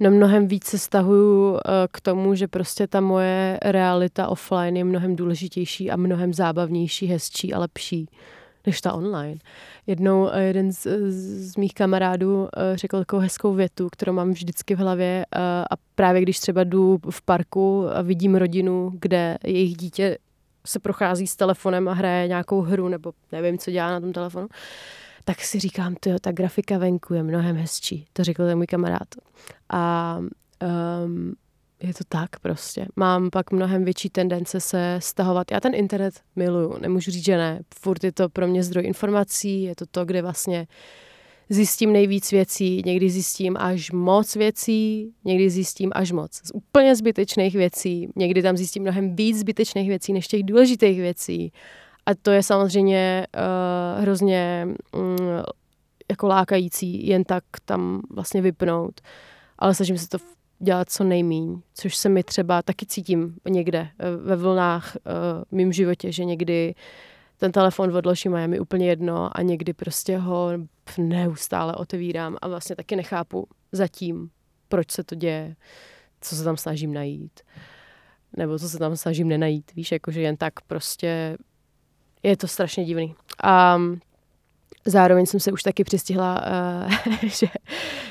[0.00, 1.60] No mnohem víc se stahuju eh,
[1.92, 7.54] k tomu, že prostě ta moje realita offline je mnohem důležitější a mnohem zábavnější, hezčí
[7.54, 8.08] a lepší
[8.66, 9.38] než ta online.
[9.86, 10.86] Jednou eh, jeden z,
[11.50, 15.38] z mých kamarádů eh, řekl takovou hezkou větu, kterou mám vždycky v hlavě eh,
[15.70, 20.18] a právě když třeba jdu v parku a vidím rodinu, kde jejich dítě
[20.66, 24.48] se prochází s telefonem a hraje nějakou hru nebo nevím, co dělá na tom telefonu,
[25.24, 28.06] tak si říkám, to ta grafika venku je mnohem hezčí.
[28.12, 29.08] To řekl ten můj kamarád.
[29.68, 30.18] A
[31.04, 31.34] um,
[31.86, 32.86] je to tak prostě.
[32.96, 35.50] Mám pak mnohem větší tendence se stahovat.
[35.50, 37.60] Já ten internet miluju, nemůžu říct, že ne.
[37.74, 40.66] Furt je to pro mě zdroj informací, je to to, kde vlastně
[41.48, 47.54] zjistím nejvíc věcí, někdy zjistím až moc věcí, někdy zjistím až moc z úplně zbytečných
[47.54, 51.52] věcí, někdy tam zjistím mnohem víc zbytečných věcí než těch důležitých věcí.
[52.06, 55.16] A to je samozřejmě uh, hrozně um,
[56.10, 59.00] jako lákající jen tak tam vlastně vypnout.
[59.58, 60.18] Ale snažím se to
[60.58, 65.12] dělat co nejmíň, což se mi třeba taky cítím někde eh, ve vlnách uh,
[65.50, 66.74] mým životě, že někdy
[67.36, 70.50] ten telefon odložím a je mi úplně jedno a někdy prostě ho
[70.98, 74.30] neustále otevírám a vlastně taky nechápu zatím,
[74.68, 75.56] proč se to děje,
[76.20, 77.40] co se tam snažím najít,
[78.36, 81.36] nebo co se tam snažím nenajít, víš, jakože jen tak prostě
[82.22, 83.14] je to strašně divný.
[83.42, 83.78] A
[84.84, 86.44] Zároveň jsem se už taky přistihla,
[86.86, 87.46] uh, že,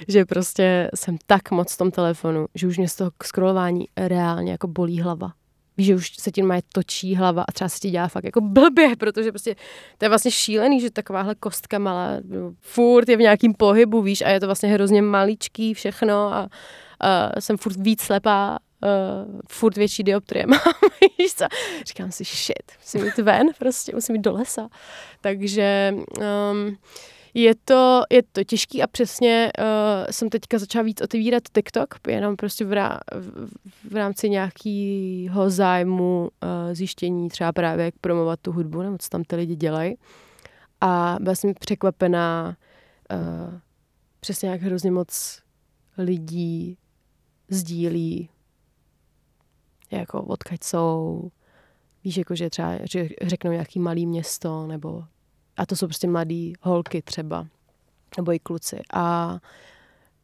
[0.07, 4.51] že prostě jsem tak moc v tom telefonu, že už mě z toho scrollování reálně
[4.51, 5.33] jako bolí hlava.
[5.77, 8.41] Víš, že už se tím má točí hlava a třeba se ti dělá fakt jako
[8.41, 9.55] blbě, protože prostě
[9.97, 12.09] to je vlastně šílený, že takováhle kostka malá
[12.59, 16.49] furt je v nějakým pohybu, víš, a je to vlastně hrozně maličký všechno a,
[16.99, 20.59] a jsem furt víc slepá uh, furt větší dioptrie mám,
[21.17, 21.45] víš co?
[21.85, 24.69] Říkám si, shit, musím jít ven, prostě musím jít do lesa.
[25.21, 25.93] Takže
[26.51, 26.77] um,
[27.33, 29.65] je to, je to těžký a přesně uh,
[30.11, 33.49] jsem teďka začala víc otevírat TikTok, jenom prostě v, rá, v,
[33.91, 39.23] v rámci nějakého zájmu uh, zjištění třeba právě jak promovat tu hudbu, nebo co tam
[39.23, 39.95] ty lidi dělají.
[40.81, 42.57] A byla jsem překvapená
[43.11, 43.59] uh,
[44.19, 45.41] přesně jak hrozně moc
[45.97, 46.77] lidí
[47.49, 48.29] sdílí
[49.97, 51.21] jako odkaď jsou,
[52.03, 52.77] víš, jako že třeba
[53.21, 55.03] řeknou nějaký malý město, nebo
[55.57, 57.47] a to jsou prostě mladý holky třeba,
[58.17, 58.81] nebo i kluci.
[58.93, 59.37] A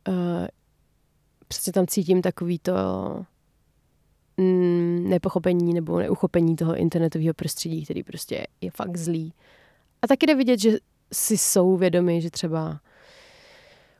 [0.07, 0.47] uh,
[1.47, 2.73] přesně tam cítím takový to
[4.37, 9.33] mm, nepochopení nebo neuchopení toho internetového prostředí, který prostě je fakt zlý.
[10.01, 10.71] A taky jde vidět, že
[11.13, 12.79] si jsou vědomi, že třeba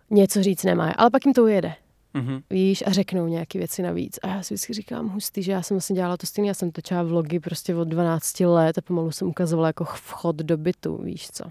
[0.10, 1.76] něco říct nemají, ale pak jim to ujede.
[2.16, 2.42] Mm-hmm.
[2.50, 4.20] Víš, a řeknou nějaké věci navíc.
[4.24, 6.72] A já si vždycky říkám, hustý, že já jsem vlastně dělala to stejné, já jsem
[6.72, 11.28] točila vlogy prostě od 12 let a pomalu jsem ukazovala jako vchod do bytu, víš
[11.32, 11.44] co.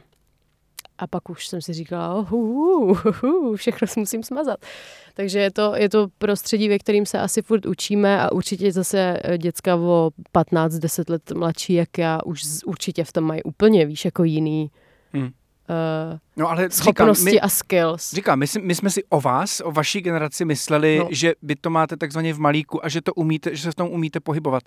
[0.99, 4.59] A pak už jsem si říkala, oh, uh, uh, uh, všechno si musím smazat.
[5.15, 9.21] Takže je to, je to prostředí, ve kterým se asi furt učíme a určitě zase
[9.25, 14.05] eh, děcka o 15-10 let mladší, jak já, už určitě v tom mají úplně, víš,
[14.05, 14.71] jako jiný
[15.13, 15.31] hmm
[15.69, 18.13] uh, no, ale schopnosti říkám, my, a skills.
[18.13, 21.09] Říkám, my, my jsme si o vás, o vaší generaci mysleli, no.
[21.11, 23.89] že vy to máte takzvaně v malíku a že to umíte, že se v tom
[23.89, 24.63] umíte pohybovat.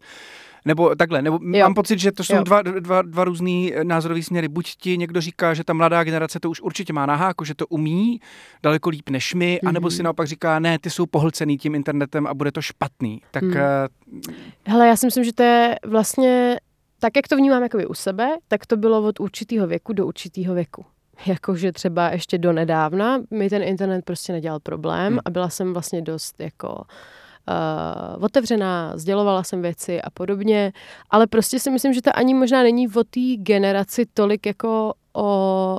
[0.65, 1.59] Nebo takhle, nebo jo.
[1.59, 4.47] mám pocit, že to jsou dva, dva, dva různý eh, názorové směry.
[4.47, 7.55] Buď ti někdo říká, že ta mladá generace to už určitě má na háku, že
[7.55, 8.21] to umí
[8.63, 9.69] daleko líp než my, mm-hmm.
[9.69, 13.21] anebo si naopak říká, ne, ty jsou pohlcený tím internetem a bude to špatný.
[13.31, 13.43] Tak...
[13.43, 13.49] Mm.
[13.49, 14.33] Uh...
[14.65, 16.57] Hele, já si myslím, že to je vlastně
[17.01, 20.53] tak, jak to vnímám jakoby u sebe, tak to bylo od určitého věku do určitého
[20.53, 20.85] věku.
[21.25, 25.19] Jakože třeba ještě do nedávna mi ten internet prostě nedělal problém hmm.
[25.25, 30.73] a byla jsem vlastně dost jako uh, otevřená, sdělovala jsem věci a podobně,
[31.09, 35.77] ale prostě si myslím, že to ani možná není o té generaci tolik jako o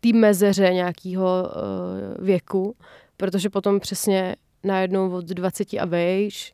[0.00, 2.76] té mezeře nějakého uh, věku,
[3.16, 6.52] protože potom přesně najednou od 20 a vejš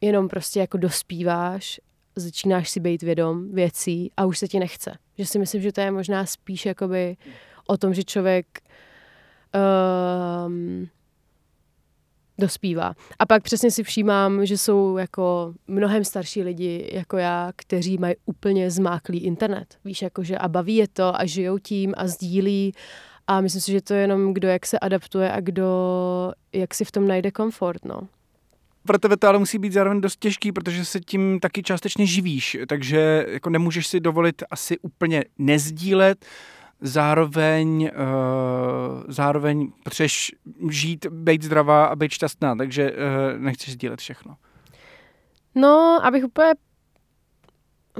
[0.00, 1.80] jenom prostě jako dospíváš
[2.16, 4.98] začínáš si být vědom věcí a už se ti nechce.
[5.18, 7.16] Že si myslím, že to je možná spíš jakoby
[7.66, 8.46] o tom, že člověk
[10.46, 10.88] um,
[12.38, 12.94] dospívá.
[13.18, 18.14] A pak přesně si všímám, že jsou jako mnohem starší lidi jako já, kteří mají
[18.26, 19.78] úplně zmáklý internet.
[19.84, 22.74] Víš, jakože a baví je to a žijou tím a sdílí
[23.26, 25.66] a myslím si, že to je jenom kdo jak se adaptuje a kdo
[26.52, 28.08] jak si v tom najde komfort, no
[28.86, 32.56] pro tebe to ale musí být zároveň dost těžký, protože se tím taky částečně živíš,
[32.68, 36.26] takže jako nemůžeš si dovolit asi úplně nezdílet,
[36.80, 40.32] zároveň, uh, zároveň potřebuješ
[40.70, 42.96] žít, být zdravá a být šťastná, takže uh,
[43.42, 44.36] nechceš sdílet všechno.
[45.54, 46.52] No, abych úplně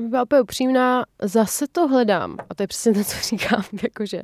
[0.01, 2.37] byla úplně upřímná, zase to hledám.
[2.51, 4.23] A to je přesně to, co říkám, jakože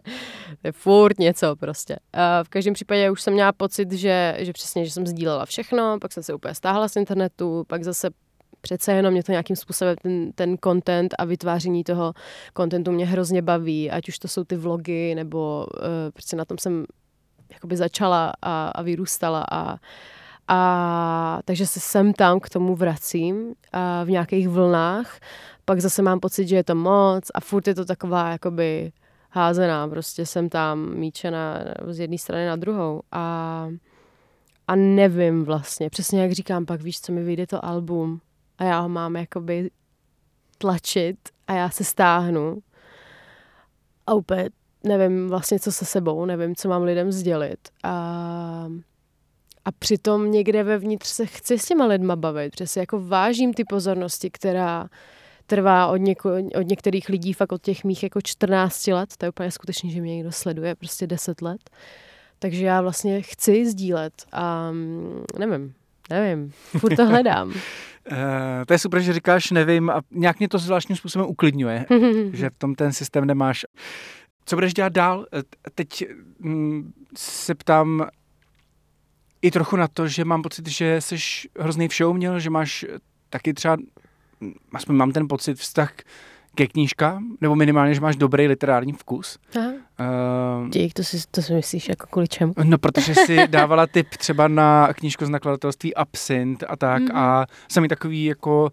[0.63, 1.97] to je furt něco prostě.
[2.13, 5.99] A v každém případě už jsem měla pocit, že, že přesně, že jsem sdílela všechno,
[6.01, 8.11] pak jsem se úplně stáhla z internetu, pak zase
[8.61, 12.15] přece jenom mě to nějakým způsobem ten, ten content a vytváření toho
[12.57, 16.59] contentu mě hrozně baví, ať už to jsou ty vlogy, nebo uh, prostě na tom
[16.59, 16.85] jsem
[17.53, 19.77] jakoby začala a, a vyrůstala a,
[20.49, 25.21] a takže se sem tam k tomu vracím a v nějakých vlnách.
[25.65, 28.93] Pak zase mám pocit, že je to moc a furt je to taková jakoby
[29.31, 33.03] házená, prostě jsem tam míčena z jedné strany na druhou.
[33.13, 33.69] A,
[34.69, 38.21] a nevím vlastně, přesně jak říkám, pak víš, co mi vyjde to album.
[38.59, 39.71] A já ho mám jakoby
[40.59, 42.59] tlačit a já se stáhnu.
[44.07, 44.51] A úplně
[44.85, 47.69] nevím vlastně, co se sebou, nevím, co mám lidem sdělit.
[47.85, 48.69] A,
[49.69, 54.31] a přitom někde vevnitř se chci s těma lidma bavit, přesně jako vážím ty pozornosti,
[54.31, 54.89] která
[55.47, 59.29] trvá od, něko, od některých lidí fakt od těch mých jako 14 let, to je
[59.29, 61.71] úplně skutečně, že mě někdo sleduje prostě 10 let.
[62.39, 65.75] Takže já vlastně chci sdílet a mm, nevím,
[66.11, 67.49] nevím, furt to hledám.
[67.49, 67.55] Uh,
[68.67, 71.87] to je super, že říkáš nevím a nějak mě to zvláštním způsobem uklidňuje,
[72.33, 73.65] že v tom ten systém nemáš.
[74.45, 75.27] Co budeš dělat dál?
[75.33, 75.43] Eh,
[75.75, 76.05] teď
[76.39, 78.07] mm, se ptám
[79.43, 81.17] i trochu na to, že mám pocit, že jsi
[81.59, 82.85] hrozný všeouměl, že máš
[83.31, 83.77] taky třeba
[84.73, 85.93] aspoň mám ten pocit, vztah
[86.55, 89.39] ke knížkám, nebo minimálně, že máš dobrý literární vkus.
[89.57, 89.73] Aha.
[90.63, 92.53] Uh, Dík, to si, to si myslíš jako kvůli čemu?
[92.65, 97.17] No, protože si dávala tip třeba na knížku z nakladatelství Absint a tak mm-hmm.
[97.17, 98.71] a sami takový jako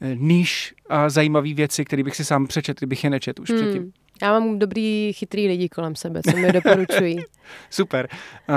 [0.00, 3.56] eh, níž a zajímavý věci, které bych si sám přečet, kdybych je nečet už mm.
[3.56, 3.92] předtím.
[4.22, 7.18] Já mám dobrý, chytrý lidi kolem sebe, co mi doporučují.
[7.70, 8.08] Super.
[8.48, 8.56] Uh,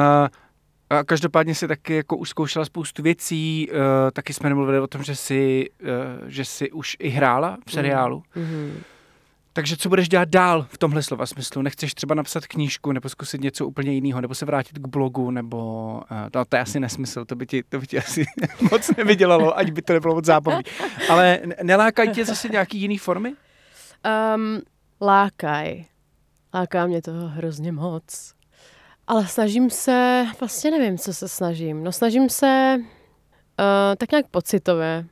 [0.99, 3.77] a každopádně si taky jako už zkoušela spoustu věcí, uh,
[4.13, 5.89] taky jsme nemluvili o tom, že jsi, uh,
[6.27, 8.23] že jsi už i hrála v seriálu.
[8.35, 8.71] Mm-hmm.
[9.53, 11.61] Takže co budeš dělat dál v tomhle slova smyslu?
[11.61, 15.93] Nechceš třeba napsat knížku, nebo zkusit něco úplně jiného, nebo se vrátit k blogu, nebo
[16.11, 18.25] uh, to, to je asi nesmysl, to by ti, to by ti asi
[18.71, 20.63] moc nevydělalo, ať by to nebylo moc zábavný.
[21.09, 23.33] Ale nelákají tě zase nějaký jiný formy?
[24.35, 24.61] Um,
[25.01, 25.85] lákaj.
[26.53, 28.33] Láká mě toho hrozně moc.
[29.07, 31.83] Ale snažím se, vlastně nevím, co se snažím.
[31.83, 32.85] No snažím se uh,
[33.97, 35.05] tak nějak pocitově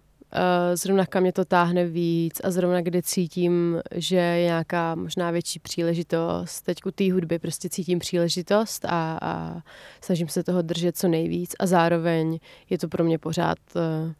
[0.73, 5.59] zrovna kam mě to táhne víc a zrovna kde cítím, že je nějaká možná větší
[5.59, 6.61] příležitost.
[6.61, 9.61] Teď u té hudby prostě cítím příležitost a, a
[10.01, 12.39] snažím se toho držet co nejvíc a zároveň
[12.69, 14.11] je to pro mě pořád uh,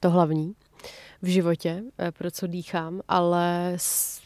[0.00, 0.54] to hlavní
[1.22, 3.76] v životě, eh, pro co dýchám, ale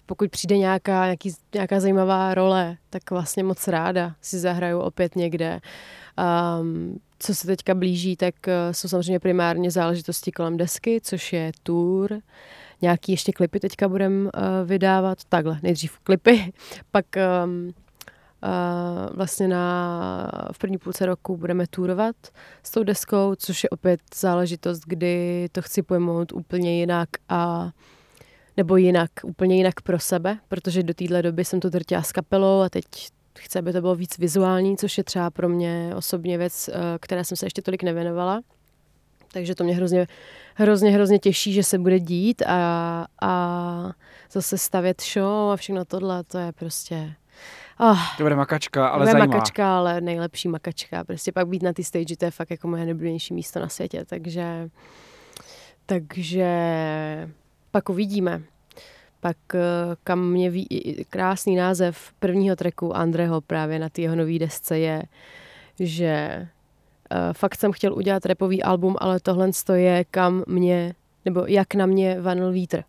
[0.06, 5.60] pokud přijde nějaká, nějaký, nějaká zajímavá role, tak vlastně moc ráda si zahraju opět někde.
[6.60, 11.52] Um, co se teďka blíží, tak uh, jsou samozřejmě primárně záležitosti kolem desky, což je
[11.62, 12.18] tour,
[12.82, 14.30] nějaký ještě klipy teďka budeme uh,
[14.64, 16.52] vydávat, takhle, nejdřív klipy,
[16.90, 17.06] pak
[17.44, 17.72] um,
[19.14, 22.16] vlastně na, v první půlce roku budeme tourovat
[22.62, 27.70] s tou deskou, což je opět záležitost, kdy to chci pojmout úplně jinak a
[28.56, 32.60] nebo jinak, úplně jinak pro sebe, protože do téhle doby jsem to drtila s kapelou
[32.60, 32.84] a teď
[33.38, 37.24] chci, aby to bylo víc vizuální, což je třeba pro mě osobně věc, eh, které
[37.24, 38.40] jsem se ještě tolik nevěnovala.
[39.32, 40.06] Takže to mě hrozně,
[40.54, 43.92] hrozně, hrozně těší, že se bude dít a, a
[44.32, 47.14] zase stavět show a všechno tohle, to je prostě
[47.80, 49.26] Oh, to bude makačka, ale zajímavá.
[49.26, 51.04] makačka, ale nejlepší makačka.
[51.04, 54.04] Prostě pak být na té stage, to je fakt jako moje nejoblíbenější místo na světě,
[54.04, 54.70] takže
[55.86, 56.48] takže
[57.70, 58.42] pak uvidíme.
[59.20, 59.60] Pak eh,
[60.04, 60.66] kam mě ví,
[61.10, 65.02] krásný název prvního treku Andreho právě na té jeho nový desce je,
[65.80, 66.46] že
[67.12, 71.86] uh, fakt jsem chtěl udělat repový album, ale tohle je kam mě, nebo jak na
[71.86, 72.84] mě vanil vítr,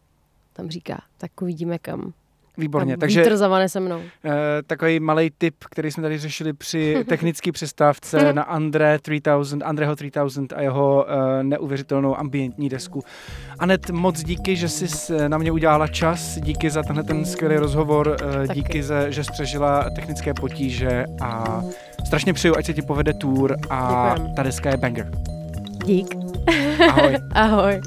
[0.53, 1.01] tam říká.
[1.17, 2.13] Tak uvidíme kam
[2.57, 3.37] Výborně, takže...
[3.37, 4.01] Zavane se mnou.
[4.23, 9.65] Eh, e, takový malý tip, který jsme tady řešili při technické přestávce na André 3000,
[9.65, 13.03] Andreho 3000 a jeho e, neuvěřitelnou ambientní desku.
[13.59, 17.55] Anet, moc díky, že jsi eh, na mě udělala čas, díky za tenhle ten skvělý
[17.55, 21.61] rozhovor, e, díky, za, že jsi přežila technické potíže a
[22.05, 24.35] strašně přeju, ať se ti povede tour a Děkujem.
[24.35, 25.11] ta deska je banger.
[25.85, 26.15] Dík.
[26.89, 27.17] Ahoj.
[27.33, 27.81] Ahoj.